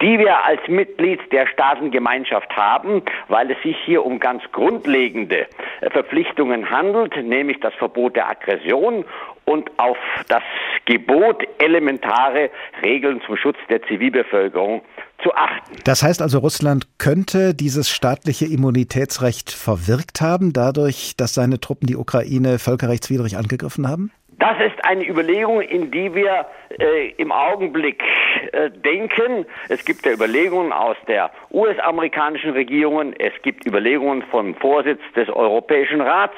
[0.00, 5.46] die wir als Mitglied der Staatengemeinschaft haben, weil es sich hier um ganz grundlegende
[5.90, 9.04] Verpflichtungen handelt, nämlich das Verbot der Aggression
[9.44, 9.96] und auf
[10.28, 10.42] das
[10.84, 12.50] Gebot, elementare
[12.84, 14.82] Regeln zum Schutz der Zivilbevölkerung
[15.22, 15.76] zu achten.
[15.84, 21.96] Das heißt also, Russland könnte dieses staatliche Immunitätsrecht verwirkt haben, dadurch, dass seine Truppen die
[21.96, 24.10] Ukraine völkerrechtswidrig angegriffen haben?
[24.42, 26.46] Das ist eine Überlegung, in die wir
[26.80, 28.02] äh, im Augenblick
[28.50, 29.46] äh, denken.
[29.68, 36.00] Es gibt ja Überlegungen aus der US-amerikanischen Regierung, es gibt Überlegungen vom Vorsitz des Europäischen
[36.00, 36.34] Rats,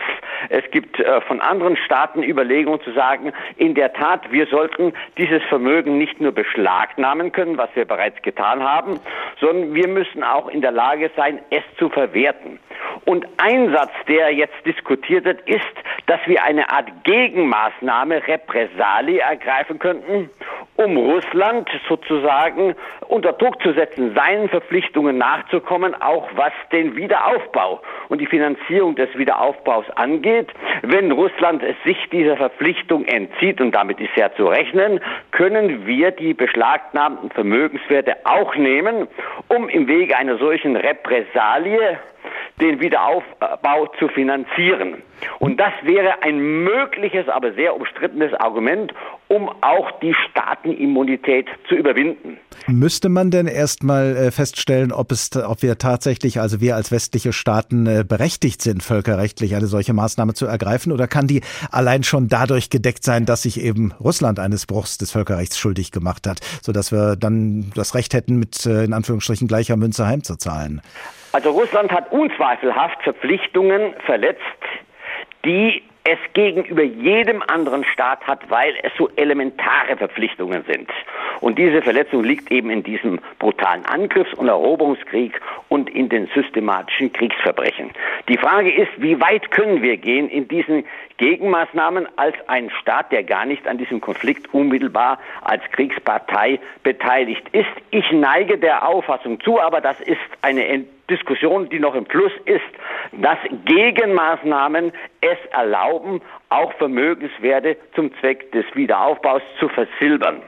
[0.50, 5.42] es gibt äh, von anderen Staaten Überlegungen zu sagen, in der Tat, wir sollten dieses
[5.44, 9.00] Vermögen nicht nur beschlagnahmen können, was wir bereits getan haben,
[9.40, 12.58] sondern wir müssen auch in der Lage sein, es zu verwerten.
[13.06, 15.64] Und ein Satz, der jetzt diskutiert wird, ist,
[16.06, 20.30] dass wir eine Art Gegenmaßnahme, Repressalie ergreifen könnten,
[20.76, 22.74] um Russland sozusagen
[23.08, 29.16] unter Druck zu setzen, seinen Verpflichtungen nachzukommen, auch was den Wiederaufbau und die Finanzierung des
[29.16, 30.48] Wiederaufbaus angeht.
[30.82, 36.34] Wenn Russland sich dieser Verpflichtung entzieht, und damit ist ja zu rechnen, können wir die
[36.34, 39.06] beschlagnahmten Vermögenswerte auch nehmen,
[39.48, 41.98] um im Wege einer solchen Repressalie
[42.60, 45.02] den Wiederaufbau zu finanzieren.
[45.38, 48.92] Und das wäre ein mögliches, aber sehr umstrittenes Argument,
[49.28, 52.38] um auch die Staatenimmunität zu überwinden.
[52.66, 57.32] Müsste man denn erstmal äh, feststellen, ob es, ob wir tatsächlich, also wir als westliche
[57.32, 62.28] Staaten äh, berechtigt sind, völkerrechtlich eine solche Maßnahme zu ergreifen, oder kann die allein schon
[62.28, 66.92] dadurch gedeckt sein, dass sich eben Russland eines Bruchs des Völkerrechts schuldig gemacht hat, sodass
[66.92, 70.80] wir dann das Recht hätten, mit äh, in Anführungsstrichen gleicher Münze heimzuzahlen?
[71.34, 74.40] Also Russland hat unzweifelhaft Verpflichtungen verletzt,
[75.44, 80.88] die es gegenüber jedem anderen Staat hat, weil es so elementare Verpflichtungen sind.
[81.40, 87.12] Und diese Verletzung liegt eben in diesem brutalen Angriffs- und Eroberungskrieg und in den systematischen
[87.12, 87.90] Kriegsverbrechen.
[88.28, 90.84] Die Frage ist, wie weit können wir gehen in diesen
[91.18, 97.68] Gegenmaßnahmen als ein Staat, der gar nicht an diesem Konflikt unmittelbar als Kriegspartei beteiligt ist.
[97.90, 102.62] Ich neige der Auffassung zu, aber das ist eine Diskussion, die noch im Plus ist,
[103.12, 110.42] dass Gegenmaßnahmen es erlauben, auch Vermögenswerte zum Zweck des Wiederaufbaus zu versilbern.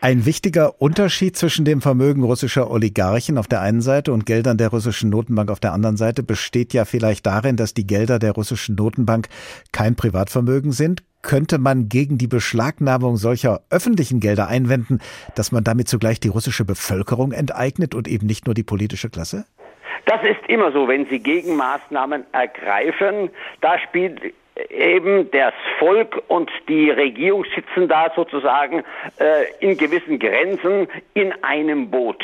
[0.00, 4.68] Ein wichtiger Unterschied zwischen dem Vermögen russischer Oligarchen auf der einen Seite und Geldern der
[4.68, 8.76] russischen Notenbank auf der anderen Seite besteht ja vielleicht darin, dass die Gelder der russischen
[8.76, 9.26] Notenbank
[9.72, 11.02] kein Privatvermögen sind.
[11.22, 15.00] Könnte man gegen die Beschlagnahmung solcher öffentlichen Gelder einwenden,
[15.34, 19.46] dass man damit zugleich die russische Bevölkerung enteignet und eben nicht nur die politische Klasse?
[20.06, 23.30] Das ist immer so, wenn Sie Gegenmaßnahmen ergreifen.
[23.60, 24.20] Da spielt
[24.70, 28.84] eben das Volk und die Regierung sitzen da sozusagen
[29.18, 32.22] äh, in gewissen Grenzen in einem Boot.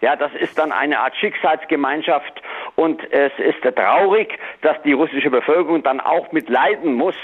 [0.00, 2.42] Ja, das ist dann eine Art Schicksalsgemeinschaft
[2.76, 7.14] und es ist traurig, dass die russische Bevölkerung dann auch mitleiden muss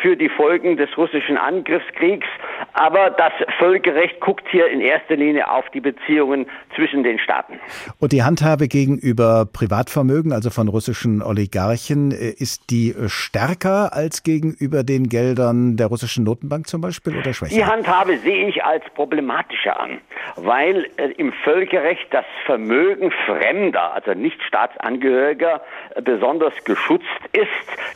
[0.00, 2.26] für die Folgen des russischen Angriffskriegs.
[2.74, 7.60] Aber das Völkerrecht guckt hier in erster Linie auf die Beziehungen zwischen den Staaten.
[7.98, 14.84] Und die Handhabe gegenüber Privatvermögen, also von russischen Oligarchen, äh, ist die stärker als gegenüber
[14.84, 17.54] den Geldern der russischen Notenbank zum Beispiel oder schwächer?
[17.54, 19.98] Die Handhabe sehe ich als problematischer an,
[20.36, 25.60] weil äh, im Völkerrecht das Vermögen Fremder, also nicht Staatsangehöriger,
[26.02, 27.48] besonders geschützt ist.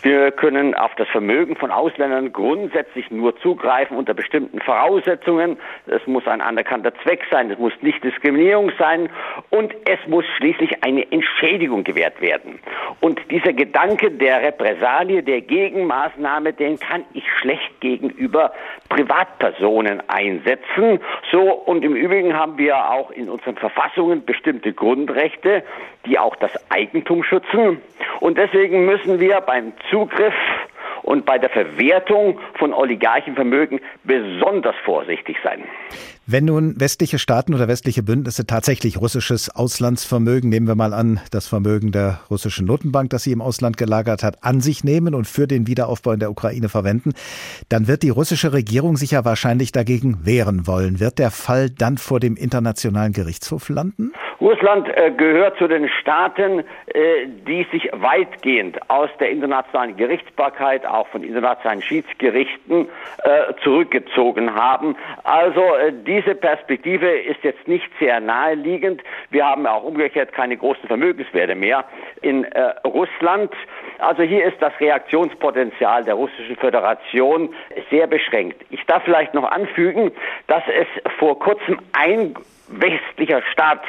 [0.02, 5.56] Wir können auf das Vermögen von Ausländern grundsätzlich nur zugreifen unter bestimmten Voraussetzungen.
[5.86, 9.08] Es muss ein anerkannter Zweck sein, es muss nicht Diskriminierung sein
[9.50, 12.58] und es muss schließlich eine Entschädigung gewährt werden.
[13.00, 18.52] Und dieser Gedanke der Repressalie, der Gegenmaßnahme, den kann ich schlecht gegenüber
[18.88, 21.00] Privatpersonen einsetzen.
[21.30, 25.62] So, und im Übrigen haben wir auch in unseren Verfassungen bestimmte Grundrechte,
[26.04, 27.80] die auch das Eigentum schützen.
[28.20, 30.34] Und deswegen müssen wir beim Zugriff
[31.03, 35.64] und bei der Verwertung von Oligarchenvermögen besonders vorsichtig sein.
[36.28, 41.47] Wenn nun westliche Staaten oder westliche Bündnisse tatsächlich russisches Auslandsvermögen, nehmen wir mal an, das
[41.47, 45.47] Vermögen der russischen Notenbank, das sie im Ausland gelagert hat, an sich nehmen und für
[45.47, 47.12] den Wiederaufbau in der Ukraine verwenden,
[47.68, 50.99] dann wird die russische Regierung sich ja wahrscheinlich dagegen wehren wollen.
[50.99, 54.12] Wird der Fall dann vor dem Internationalen Gerichtshof landen?
[54.41, 61.07] Russland äh, gehört zu den Staaten, äh, die sich weitgehend aus der internationalen Gerichtsbarkeit, auch
[61.09, 62.89] von internationalen Schiedsgerichten,
[63.22, 64.97] äh, zurückgezogen haben.
[65.24, 69.03] Also äh, diese Perspektive ist jetzt nicht sehr naheliegend.
[69.30, 71.84] Wir haben auch umgekehrt keine großen Vermögenswerte mehr
[72.22, 73.53] in äh, Russland.
[73.99, 77.55] Also hier ist das Reaktionspotenzial der Russischen Föderation
[77.91, 78.61] sehr beschränkt.
[78.70, 80.12] Ich darf vielleicht noch anfügen,
[80.47, 80.87] dass es
[81.18, 82.34] vor kurzem ein
[82.68, 83.82] westlicher Staat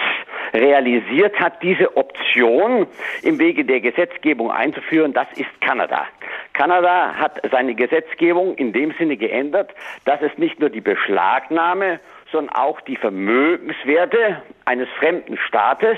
[0.58, 2.88] realisiert hat, diese Option
[3.24, 6.06] im Wege der Gesetzgebung einzuführen, das ist Kanada.
[6.54, 9.72] Kanada hat seine Gesetzgebung in dem Sinne geändert,
[10.06, 12.00] dass es nicht nur die Beschlagnahme,
[12.32, 15.98] sondern auch die Vermögenswerte eines fremden Staates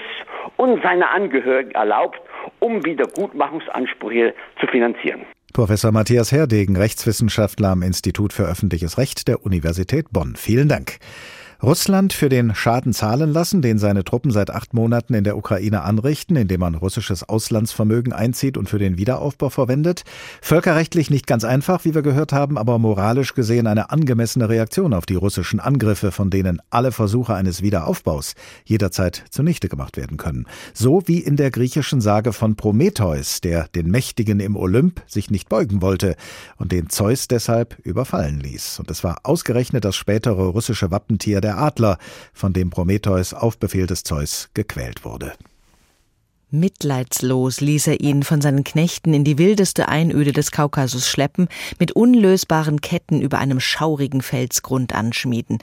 [0.57, 2.21] und seine Angehörigen erlaubt,
[2.59, 5.25] um Wiedergutmachungsansprüche zu finanzieren.
[5.53, 10.35] Professor Matthias Herdegen, Rechtswissenschaftler am Institut für öffentliches Recht der Universität Bonn.
[10.35, 10.99] Vielen Dank.
[11.61, 15.81] Russland für den Schaden zahlen lassen, den seine Truppen seit acht Monaten in der Ukraine
[15.81, 20.03] anrichten, indem man russisches Auslandsvermögen einzieht und für den Wiederaufbau verwendet.
[20.41, 25.05] Völkerrechtlich nicht ganz einfach, wie wir gehört haben, aber moralisch gesehen eine angemessene Reaktion auf
[25.05, 30.45] die russischen Angriffe, von denen alle Versuche eines Wiederaufbaus jederzeit zunichte gemacht werden können.
[30.73, 35.49] So wie in der griechischen Sage von Prometheus, der den Mächtigen im Olymp sich nicht
[35.49, 36.15] beugen wollte
[36.55, 38.79] und den Zeus deshalb überfallen ließ.
[38.79, 41.97] Und es war ausgerechnet das spätere russische Wappentier der der Adler,
[42.31, 45.33] von dem Prometheus auf Befehl des Zeus gequält wurde.
[46.51, 51.47] Mitleidslos ließ er ihn von seinen Knechten in die wildeste Einöde des Kaukasus schleppen,
[51.79, 55.57] mit unlösbaren Ketten über einem schaurigen Felsgrund anschmieden.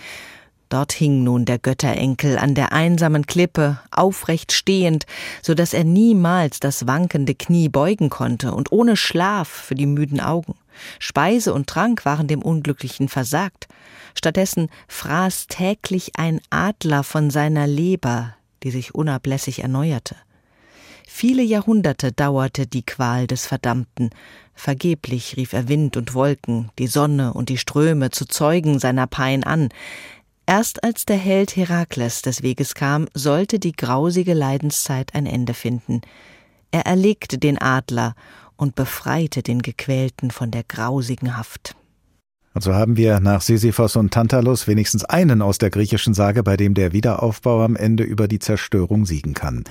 [0.69, 5.07] Dort hing nun der Götterenkel an der einsamen Klippe, aufrecht stehend,
[5.41, 10.21] so dass er niemals das wankende Knie beugen konnte und ohne Schlaf für die müden
[10.21, 10.55] Augen.
[10.99, 13.69] Speise und Trank waren dem Unglücklichen versagt.
[14.15, 20.17] Stattdessen fraß täglich ein Adler von seiner Leber, die sich unablässig erneuerte.
[21.09, 24.11] Viele Jahrhunderte dauerte die Qual des Verdammten.
[24.55, 29.45] Vergeblich rief er Wind und Wolken, die Sonne und die Ströme zu Zeugen seiner Pein
[29.45, 29.69] an.
[30.47, 36.03] Erst als der Held Herakles des Weges kam, sollte die grausige Leidenszeit ein Ende finden.
[36.71, 38.15] Er erlegte den Adler
[38.57, 41.77] und befreite den Gequälten von der grausigen Haft.
[42.55, 46.57] Und so haben wir nach Sisyphos und Tantalus wenigstens einen aus der griechischen Sage, bei
[46.57, 49.65] dem der Wiederaufbau am Ende über die Zerstörung siegen kann.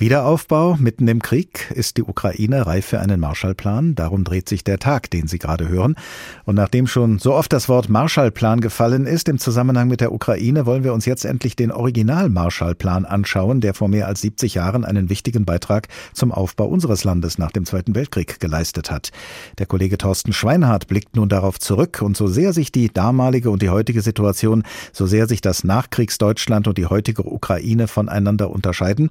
[0.00, 3.96] Wiederaufbau mitten im Krieg ist die Ukraine reif für einen Marshallplan.
[3.96, 5.96] Darum dreht sich der Tag, den Sie gerade hören.
[6.44, 10.66] Und nachdem schon so oft das Wort Marshallplan gefallen ist im Zusammenhang mit der Ukraine,
[10.66, 14.84] wollen wir uns jetzt endlich den Original Marshallplan anschauen, der vor mehr als 70 Jahren
[14.84, 19.10] einen wichtigen Beitrag zum Aufbau unseres Landes nach dem Zweiten Weltkrieg geleistet hat.
[19.58, 23.62] Der Kollege Thorsten Schweinhardt blickt nun darauf zurück und so sehr sich die damalige und
[23.62, 29.10] die heutige Situation, so sehr sich das Nachkriegsdeutschland und die heutige Ukraine voneinander unterscheiden,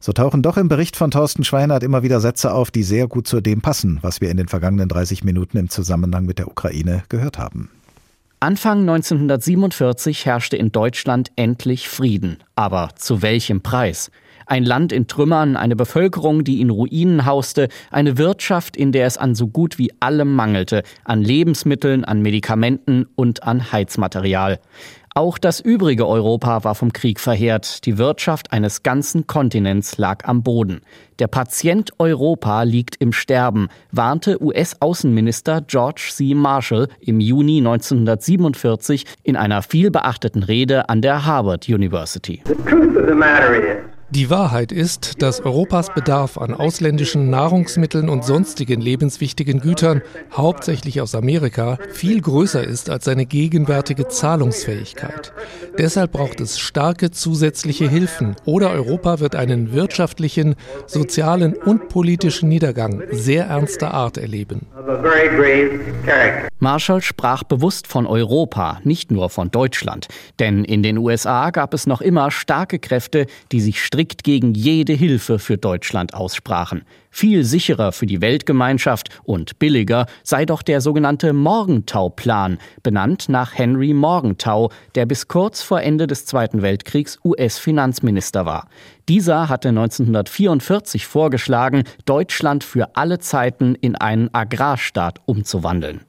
[0.00, 3.26] so tauchen doch im Bericht von Thorsten Schweinert immer wieder Sätze auf, die sehr gut
[3.26, 7.02] zu dem passen, was wir in den vergangenen 30 Minuten im Zusammenhang mit der Ukraine
[7.08, 7.70] gehört haben.
[8.40, 12.38] Anfang 1947 herrschte in Deutschland endlich Frieden.
[12.54, 14.12] Aber zu welchem Preis?
[14.46, 19.18] Ein Land in Trümmern, eine Bevölkerung, die in Ruinen hauste, eine Wirtschaft, in der es
[19.18, 24.60] an so gut wie allem mangelte, an Lebensmitteln, an Medikamenten und an Heizmaterial.
[25.18, 27.84] Auch das übrige Europa war vom Krieg verheert.
[27.86, 30.82] Die Wirtschaft eines ganzen Kontinents lag am Boden.
[31.18, 36.34] Der Patient Europa liegt im Sterben, warnte US-Außenminister George C.
[36.34, 42.40] Marshall im Juni 1947 in einer vielbeachteten Rede an der Harvard University.
[42.46, 48.08] The truth of the matter is die Wahrheit ist, dass Europas Bedarf an ausländischen Nahrungsmitteln
[48.08, 50.00] und sonstigen lebenswichtigen Gütern,
[50.32, 55.32] hauptsächlich aus Amerika, viel größer ist als seine gegenwärtige Zahlungsfähigkeit.
[55.76, 60.54] Deshalb braucht es starke zusätzliche Hilfen oder Europa wird einen wirtschaftlichen,
[60.86, 64.66] sozialen und politischen Niedergang sehr ernster Art erleben.
[66.60, 70.08] Marshall sprach bewusst von Europa, nicht nur von Deutschland.
[70.38, 74.92] Denn in den USA gab es noch immer starke Kräfte, die sich strikt gegen jede
[74.92, 76.82] Hilfe für Deutschland aussprachen.
[77.10, 83.94] Viel sicherer für die Weltgemeinschaft und billiger sei doch der sogenannte Morgenthau-Plan, benannt nach Henry
[83.94, 88.68] Morgenthau, der bis kurz vor Ende des Zweiten Weltkriegs US-Finanzminister war.
[89.08, 96.02] Dieser hatte 1944 vorgeschlagen, Deutschland für alle Zeiten in einen Agrarstaat umzuwandeln.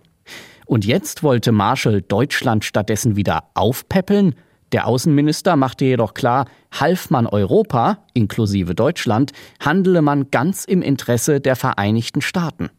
[0.67, 4.35] Und jetzt wollte Marshall Deutschland stattdessen wieder aufpäppeln?
[4.71, 11.39] Der Außenminister machte jedoch klar, half man Europa, inklusive Deutschland, handele man ganz im Interesse
[11.39, 12.69] der Vereinigten Staaten.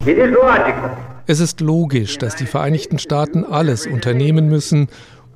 [1.26, 4.88] Es ist logisch, dass die Vereinigten Staaten alles unternehmen müssen,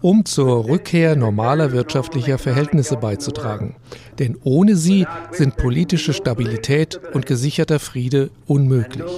[0.04, 3.74] um zur Rückkehr normaler wirtschaftlicher Verhältnisse beizutragen.
[4.18, 9.10] Denn ohne sie sind politische Stabilität und gesicherter Friede unmöglich.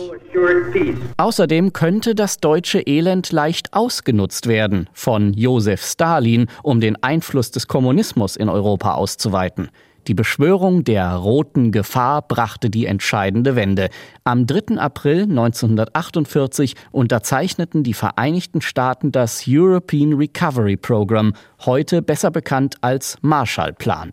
[1.17, 7.67] Außerdem könnte das deutsche Elend leicht ausgenutzt werden von Josef Stalin, um den Einfluss des
[7.67, 9.71] Kommunismus in Europa auszuweiten.
[10.09, 13.89] Die Beschwörung der roten Gefahr brachte die entscheidende Wende.
[14.23, 14.79] Am 3.
[14.79, 21.33] April 1948 unterzeichneten die Vereinigten Staaten das European Recovery Program,
[21.65, 24.13] heute besser bekannt als Marshallplan.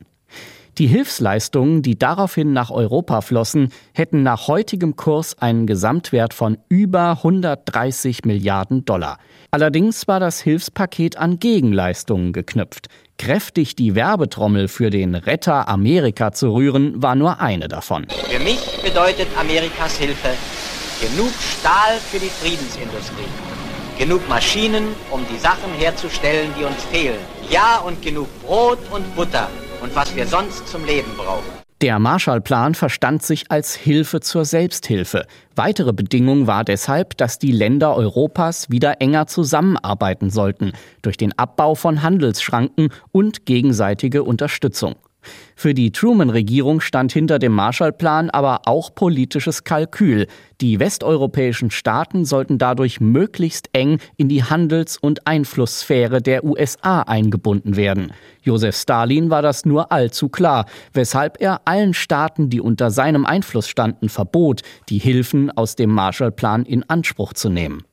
[0.79, 7.11] Die Hilfsleistungen, die daraufhin nach Europa flossen, hätten nach heutigem Kurs einen Gesamtwert von über
[7.11, 9.19] 130 Milliarden Dollar.
[9.51, 12.87] Allerdings war das Hilfspaket an Gegenleistungen geknüpft.
[13.19, 18.07] Kräftig die Werbetrommel für den Retter Amerika zu rühren, war nur eine davon.
[18.09, 20.29] Für mich bedeutet Amerikas Hilfe
[20.99, 23.27] genug Stahl für die Friedensindustrie,
[23.99, 27.19] genug Maschinen, um die Sachen herzustellen, die uns fehlen.
[27.51, 29.49] Ja, und genug Brot und Butter
[29.83, 31.43] und was wir sonst zum Leben brauchen.
[31.81, 35.25] Der Marshallplan verstand sich als Hilfe zur Selbsthilfe.
[35.53, 40.71] Weitere Bedingung war deshalb, dass die Länder Europas wieder enger zusammenarbeiten sollten
[41.01, 44.95] durch den Abbau von Handelsschranken und gegenseitige Unterstützung.
[45.55, 50.27] Für die Truman-Regierung stand hinter dem Marshallplan aber auch politisches Kalkül.
[50.61, 57.75] Die westeuropäischen Staaten sollten dadurch möglichst eng in die Handels- und Einflusssphäre der USA eingebunden
[57.75, 58.13] werden.
[58.41, 63.67] Josef Stalin war das nur allzu klar, weshalb er allen Staaten, die unter seinem Einfluss
[63.67, 67.83] standen, verbot, die Hilfen aus dem Marshallplan in Anspruch zu nehmen.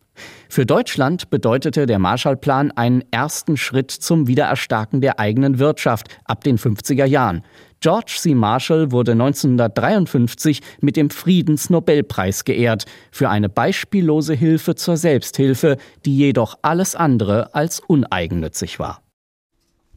[0.51, 6.59] Für Deutschland bedeutete der Marshallplan einen ersten Schritt zum Wiedererstarken der eigenen Wirtschaft ab den
[6.59, 7.45] 50er Jahren.
[7.79, 8.35] George C.
[8.35, 16.59] Marshall wurde 1953 mit dem Friedensnobelpreis geehrt für eine beispiellose Hilfe zur Selbsthilfe, die jedoch
[16.63, 19.03] alles andere als uneigennützig war.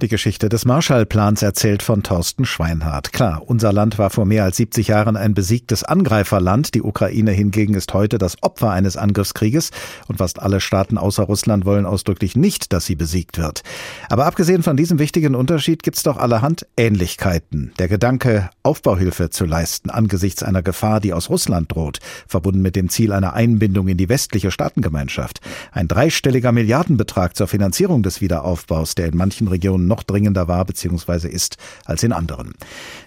[0.03, 3.13] Die Geschichte des Marshallplans erzählt von Thorsten Schweinhardt.
[3.13, 6.75] Klar, unser Land war vor mehr als 70 Jahren ein besiegtes Angreiferland.
[6.75, 9.71] Die Ukraine hingegen ist heute das Opfer eines Angriffskrieges.
[10.09, 13.63] Und fast alle Staaten außer Russland wollen ausdrücklich nicht, dass sie besiegt wird.
[14.09, 17.71] Aber abgesehen von diesem wichtigen Unterschied gibt es doch allerhand Ähnlichkeiten.
[17.79, 22.89] Der Gedanke, Aufbauhilfe zu leisten angesichts einer Gefahr, die aus Russland droht, verbunden mit dem
[22.89, 25.39] Ziel einer Einbindung in die westliche Staatengemeinschaft.
[25.71, 31.27] Ein dreistelliger Milliardenbetrag zur Finanzierung des Wiederaufbaus, der in manchen Regionen noch dringender war bzw.
[31.27, 32.53] ist als in anderen.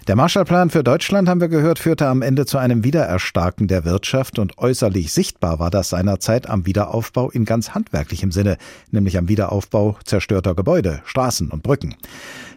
[0.07, 4.39] Der Marshallplan für Deutschland, haben wir gehört, führte am Ende zu einem Wiedererstarken der Wirtschaft
[4.39, 8.57] und äußerlich sichtbar war das seinerzeit am Wiederaufbau in ganz handwerklichem Sinne,
[8.89, 11.95] nämlich am Wiederaufbau zerstörter Gebäude, Straßen und Brücken.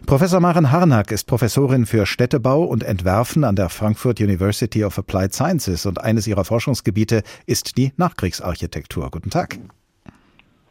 [0.05, 5.33] Professor Maren Harnack ist Professorin für Städtebau und Entwerfen an der Frankfurt University of Applied
[5.33, 9.11] Sciences und eines ihrer Forschungsgebiete ist die Nachkriegsarchitektur.
[9.11, 9.59] Guten Tag.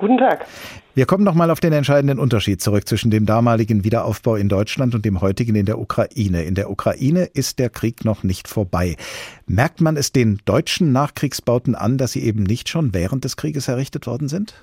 [0.01, 0.47] Guten Tag.
[0.95, 4.95] Wir kommen noch mal auf den entscheidenden Unterschied zurück zwischen dem damaligen Wiederaufbau in Deutschland
[4.95, 6.45] und dem heutigen in der Ukraine.
[6.45, 8.97] In der Ukraine ist der Krieg noch nicht vorbei.
[9.47, 13.69] Merkt man es den deutschen Nachkriegsbauten an, dass sie eben nicht schon während des Krieges
[13.69, 14.55] errichtet worden sind?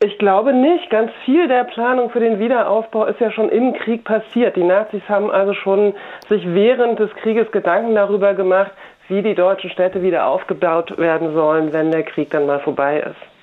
[0.00, 0.88] Ich glaube nicht.
[0.88, 4.56] Ganz viel der Planung für den Wiederaufbau ist ja schon im Krieg passiert.
[4.56, 5.92] Die Nazis haben also schon
[6.30, 8.72] sich während des Krieges Gedanken darüber gemacht,
[9.08, 13.37] wie die deutschen Städte wieder aufgebaut werden sollen, wenn der Krieg dann mal vorbei ist.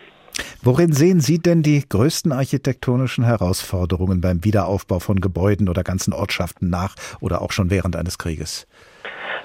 [0.61, 6.69] Worin sehen Sie denn die größten architektonischen Herausforderungen beim Wiederaufbau von Gebäuden oder ganzen Ortschaften
[6.69, 8.67] nach oder auch schon während eines Krieges?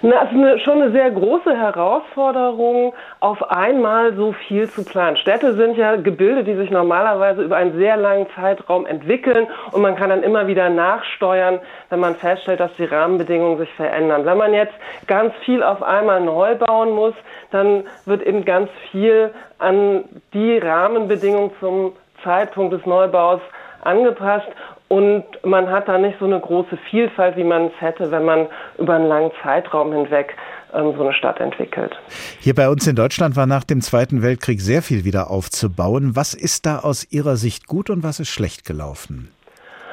[0.03, 5.19] Na, es ist eine, schon eine sehr große Herausforderung, auf einmal so viel zu planen.
[5.19, 9.97] Städte sind ja Gebilde, die sich normalerweise über einen sehr langen Zeitraum entwickeln und man
[9.97, 11.59] kann dann immer wieder nachsteuern,
[11.91, 14.25] wenn man feststellt, dass die Rahmenbedingungen sich verändern.
[14.25, 14.73] Wenn man jetzt
[15.07, 17.15] ganz viel auf einmal neu bauen muss,
[17.51, 21.93] dann wird eben ganz viel an die Rahmenbedingungen zum
[22.25, 23.43] Zeitpunkt des Neubaus
[23.83, 24.49] angepasst
[24.91, 28.49] und man hat da nicht so eine große Vielfalt, wie man es hätte, wenn man
[28.77, 30.37] über einen langen Zeitraum hinweg
[30.75, 31.97] ähm, so eine Stadt entwickelt.
[32.41, 36.17] Hier bei uns in Deutschland war nach dem Zweiten Weltkrieg sehr viel wieder aufzubauen.
[36.17, 39.31] Was ist da aus Ihrer Sicht gut und was ist schlecht gelaufen?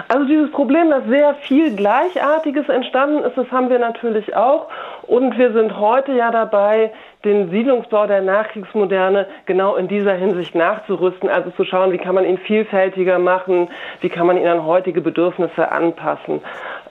[0.08, 4.68] Also dieses Problem, dass sehr viel Gleichartiges entstanden ist, das haben wir natürlich auch.
[5.08, 6.92] Und wir sind heute ja dabei,
[7.24, 12.26] den Siedlungsbau der Nachkriegsmoderne genau in dieser Hinsicht nachzurüsten, also zu schauen, wie kann man
[12.26, 13.70] ihn vielfältiger machen,
[14.02, 16.42] wie kann man ihn an heutige Bedürfnisse anpassen.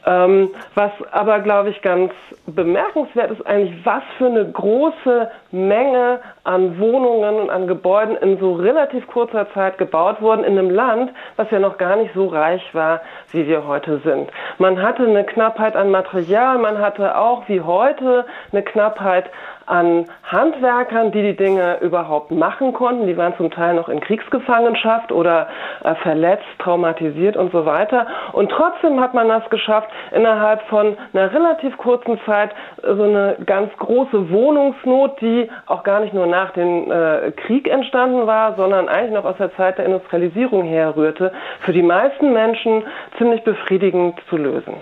[0.07, 2.12] Ähm, was aber, glaube ich, ganz
[2.47, 8.55] bemerkenswert ist eigentlich, was für eine große Menge an Wohnungen und an Gebäuden in so
[8.55, 12.62] relativ kurzer Zeit gebaut wurden in einem Land, was ja noch gar nicht so reich
[12.74, 14.30] war, wie wir heute sind.
[14.59, 19.30] Man hatte eine Knappheit an Material, man hatte auch wie heute eine Knappheit
[19.66, 23.07] an Handwerkern, die die Dinge überhaupt machen konnten.
[23.07, 25.49] Die waren zum Teil noch in Kriegsgefangenschaft oder
[25.82, 28.07] äh, verletzt, traumatisiert und so weiter.
[28.32, 33.36] Und trotzdem hat man das geschafft, innerhalb von einer relativ kurzen Zeit äh, so eine
[33.44, 35.36] ganz große Wohnungsnot, die
[35.66, 39.55] auch gar nicht nur nach dem äh, Krieg entstanden war, sondern eigentlich noch aus der
[39.57, 42.84] Zeit der Industrialisierung herrührte, für die meisten Menschen
[43.18, 44.74] ziemlich befriedigend zu lösen.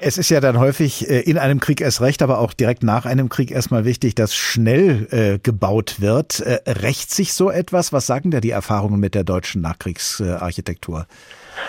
[0.00, 3.06] Es ist ja dann häufig äh, in einem Krieg erst recht, aber auch direkt nach
[3.06, 6.40] einem Krieg erstmal wichtig, dass das schnell äh, gebaut wird.
[6.40, 7.92] Äh, rächt sich so etwas?
[7.92, 11.04] Was sagen da die Erfahrungen mit der deutschen Nachkriegsarchitektur?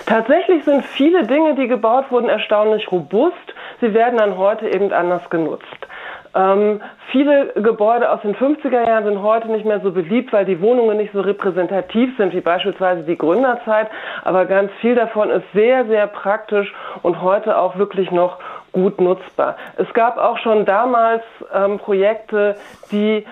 [0.06, 3.36] Tatsächlich sind viele Dinge, die gebaut wurden, erstaunlich robust.
[3.82, 5.66] Sie werden dann heute eben anders genutzt.
[6.36, 6.82] Ähm,
[7.12, 10.98] viele Gebäude aus den 50er Jahren sind heute nicht mehr so beliebt, weil die Wohnungen
[10.98, 13.88] nicht so repräsentativ sind wie beispielsweise die Gründerzeit.
[14.24, 16.74] Aber ganz viel davon ist sehr, sehr praktisch
[17.04, 18.40] und heute auch wirklich noch
[18.74, 19.56] gut nutzbar.
[19.78, 21.24] Es gab auch schon damals
[21.54, 22.58] ähm, Projekte,
[22.92, 23.26] die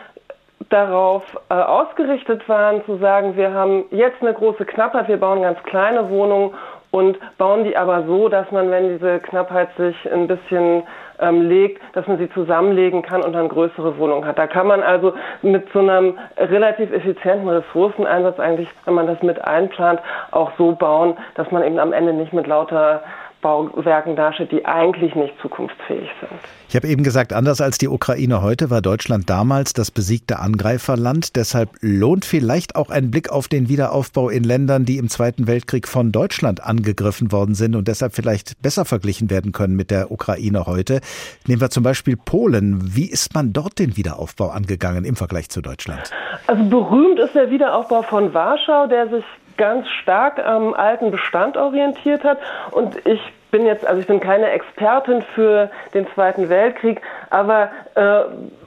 [0.70, 5.62] darauf äh, ausgerichtet waren, zu sagen, wir haben jetzt eine große Knappheit, wir bauen ganz
[5.64, 6.54] kleine Wohnungen
[6.92, 10.84] und bauen die aber so, dass man, wenn diese Knappheit sich ein bisschen
[11.24, 14.38] ähm, legt, dass man sie zusammenlegen kann und dann größere Wohnungen hat.
[14.38, 19.44] Da kann man also mit so einem relativ effizienten Ressourceneinsatz eigentlich, wenn man das mit
[19.44, 20.02] einplant,
[20.32, 23.02] auch so bauen, dass man eben am Ende nicht mit lauter
[23.44, 26.40] Bauwerken dasteht, die eigentlich nicht zukunftsfähig sind.
[26.70, 31.36] Ich habe eben gesagt, anders als die Ukraine heute war Deutschland damals das besiegte Angreiferland.
[31.36, 35.88] Deshalb lohnt vielleicht auch ein Blick auf den Wiederaufbau in Ländern, die im Zweiten Weltkrieg
[35.88, 40.66] von Deutschland angegriffen worden sind und deshalb vielleicht besser verglichen werden können mit der Ukraine
[40.66, 41.02] heute.
[41.46, 42.96] Nehmen wir zum Beispiel Polen.
[42.96, 46.10] Wie ist man dort den Wiederaufbau angegangen im Vergleich zu Deutschland?
[46.48, 49.26] Also berühmt ist der Wiederaufbau von Warschau, der sich
[49.58, 52.40] ganz stark am alten Bestand orientiert hat.
[52.72, 58.24] Und ich bin jetzt, also ich bin keine Expertin für den Zweiten Weltkrieg, aber äh,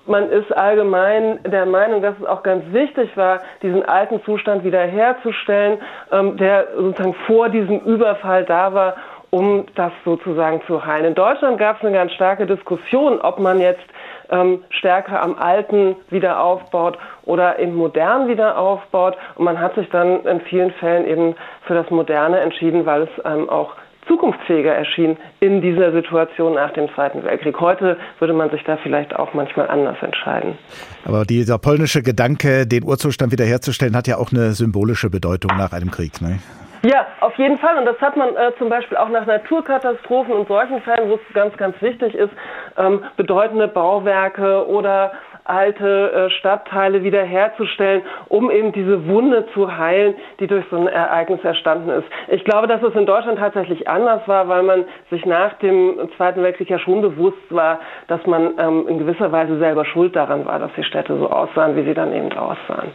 [0.07, 5.78] man ist allgemein der Meinung, dass es auch ganz wichtig war, diesen alten Zustand wiederherzustellen,
[6.12, 8.95] ähm, der sozusagen vor diesem Überfall da war,
[9.30, 11.07] um das sozusagen zu heilen.
[11.07, 13.84] In Deutschland gab es eine ganz starke Diskussion, ob man jetzt
[14.31, 19.16] ähm, stärker am Alten wieder aufbaut oder im Modern wieder aufbaut.
[19.35, 21.35] Und man hat sich dann in vielen Fällen eben
[21.66, 23.74] für das Moderne entschieden, weil es ähm, auch
[24.07, 27.59] zukunftsfähiger erschien in dieser Situation nach dem Zweiten Weltkrieg.
[27.61, 30.57] Heute würde man sich da vielleicht auch manchmal anders entscheiden.
[31.05, 35.91] Aber dieser polnische Gedanke, den Urzustand wiederherzustellen, hat ja auch eine symbolische Bedeutung nach einem
[35.91, 36.20] Krieg.
[36.22, 36.39] Ne?
[36.83, 37.79] Ja, auf jeden Fall.
[37.79, 41.35] Und das hat man äh, zum Beispiel auch nach Naturkatastrophen und solchen Fällen, wo es
[41.35, 42.33] ganz, ganz wichtig ist,
[42.77, 45.12] ähm, bedeutende Bauwerke oder
[45.47, 51.43] alte äh, Stadtteile wiederherzustellen, um eben diese Wunde zu heilen, die durch so ein Ereignis
[51.45, 52.07] erstanden ist.
[52.29, 56.43] Ich glaube, dass es in Deutschland tatsächlich anders war, weil man sich nach dem Zweiten
[56.43, 60.59] Weltkrieg ja schon bewusst war, dass man ähm, in gewisser Weise selber schuld daran war,
[60.59, 62.91] dass die Städte so aussahen, wie sie dann eben aussahen.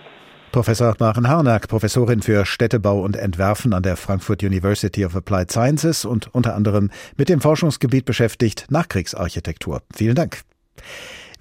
[0.52, 6.04] Professor Maren Harnack, Professorin für Städtebau und Entwerfen an der Frankfurt University of Applied Sciences
[6.04, 9.82] und unter anderem mit dem Forschungsgebiet beschäftigt Nachkriegsarchitektur.
[9.96, 10.42] Vielen Dank.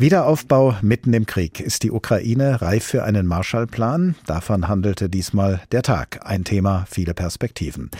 [0.01, 1.61] Wiederaufbau mitten im Krieg.
[1.61, 4.15] Ist die Ukraine reif für einen Marshallplan?
[4.25, 6.21] Davon handelte diesmal der Tag.
[6.25, 7.91] Ein Thema, viele Perspektiven.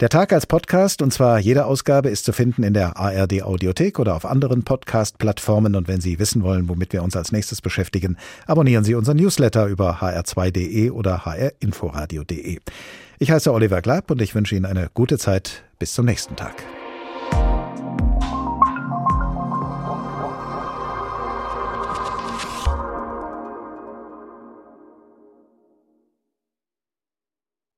[0.00, 3.98] Der Tag als Podcast, und zwar jede Ausgabe, ist zu finden in der ARD Audiothek
[3.98, 5.74] oder auf anderen Podcast-Plattformen.
[5.74, 9.68] Und wenn Sie wissen wollen, womit wir uns als nächstes beschäftigen, abonnieren Sie unseren Newsletter
[9.68, 12.58] über hr2.de oder hrinforadio.de.
[13.18, 15.62] Ich heiße Oliver Glab und ich wünsche Ihnen eine gute Zeit.
[15.78, 16.62] Bis zum nächsten Tag.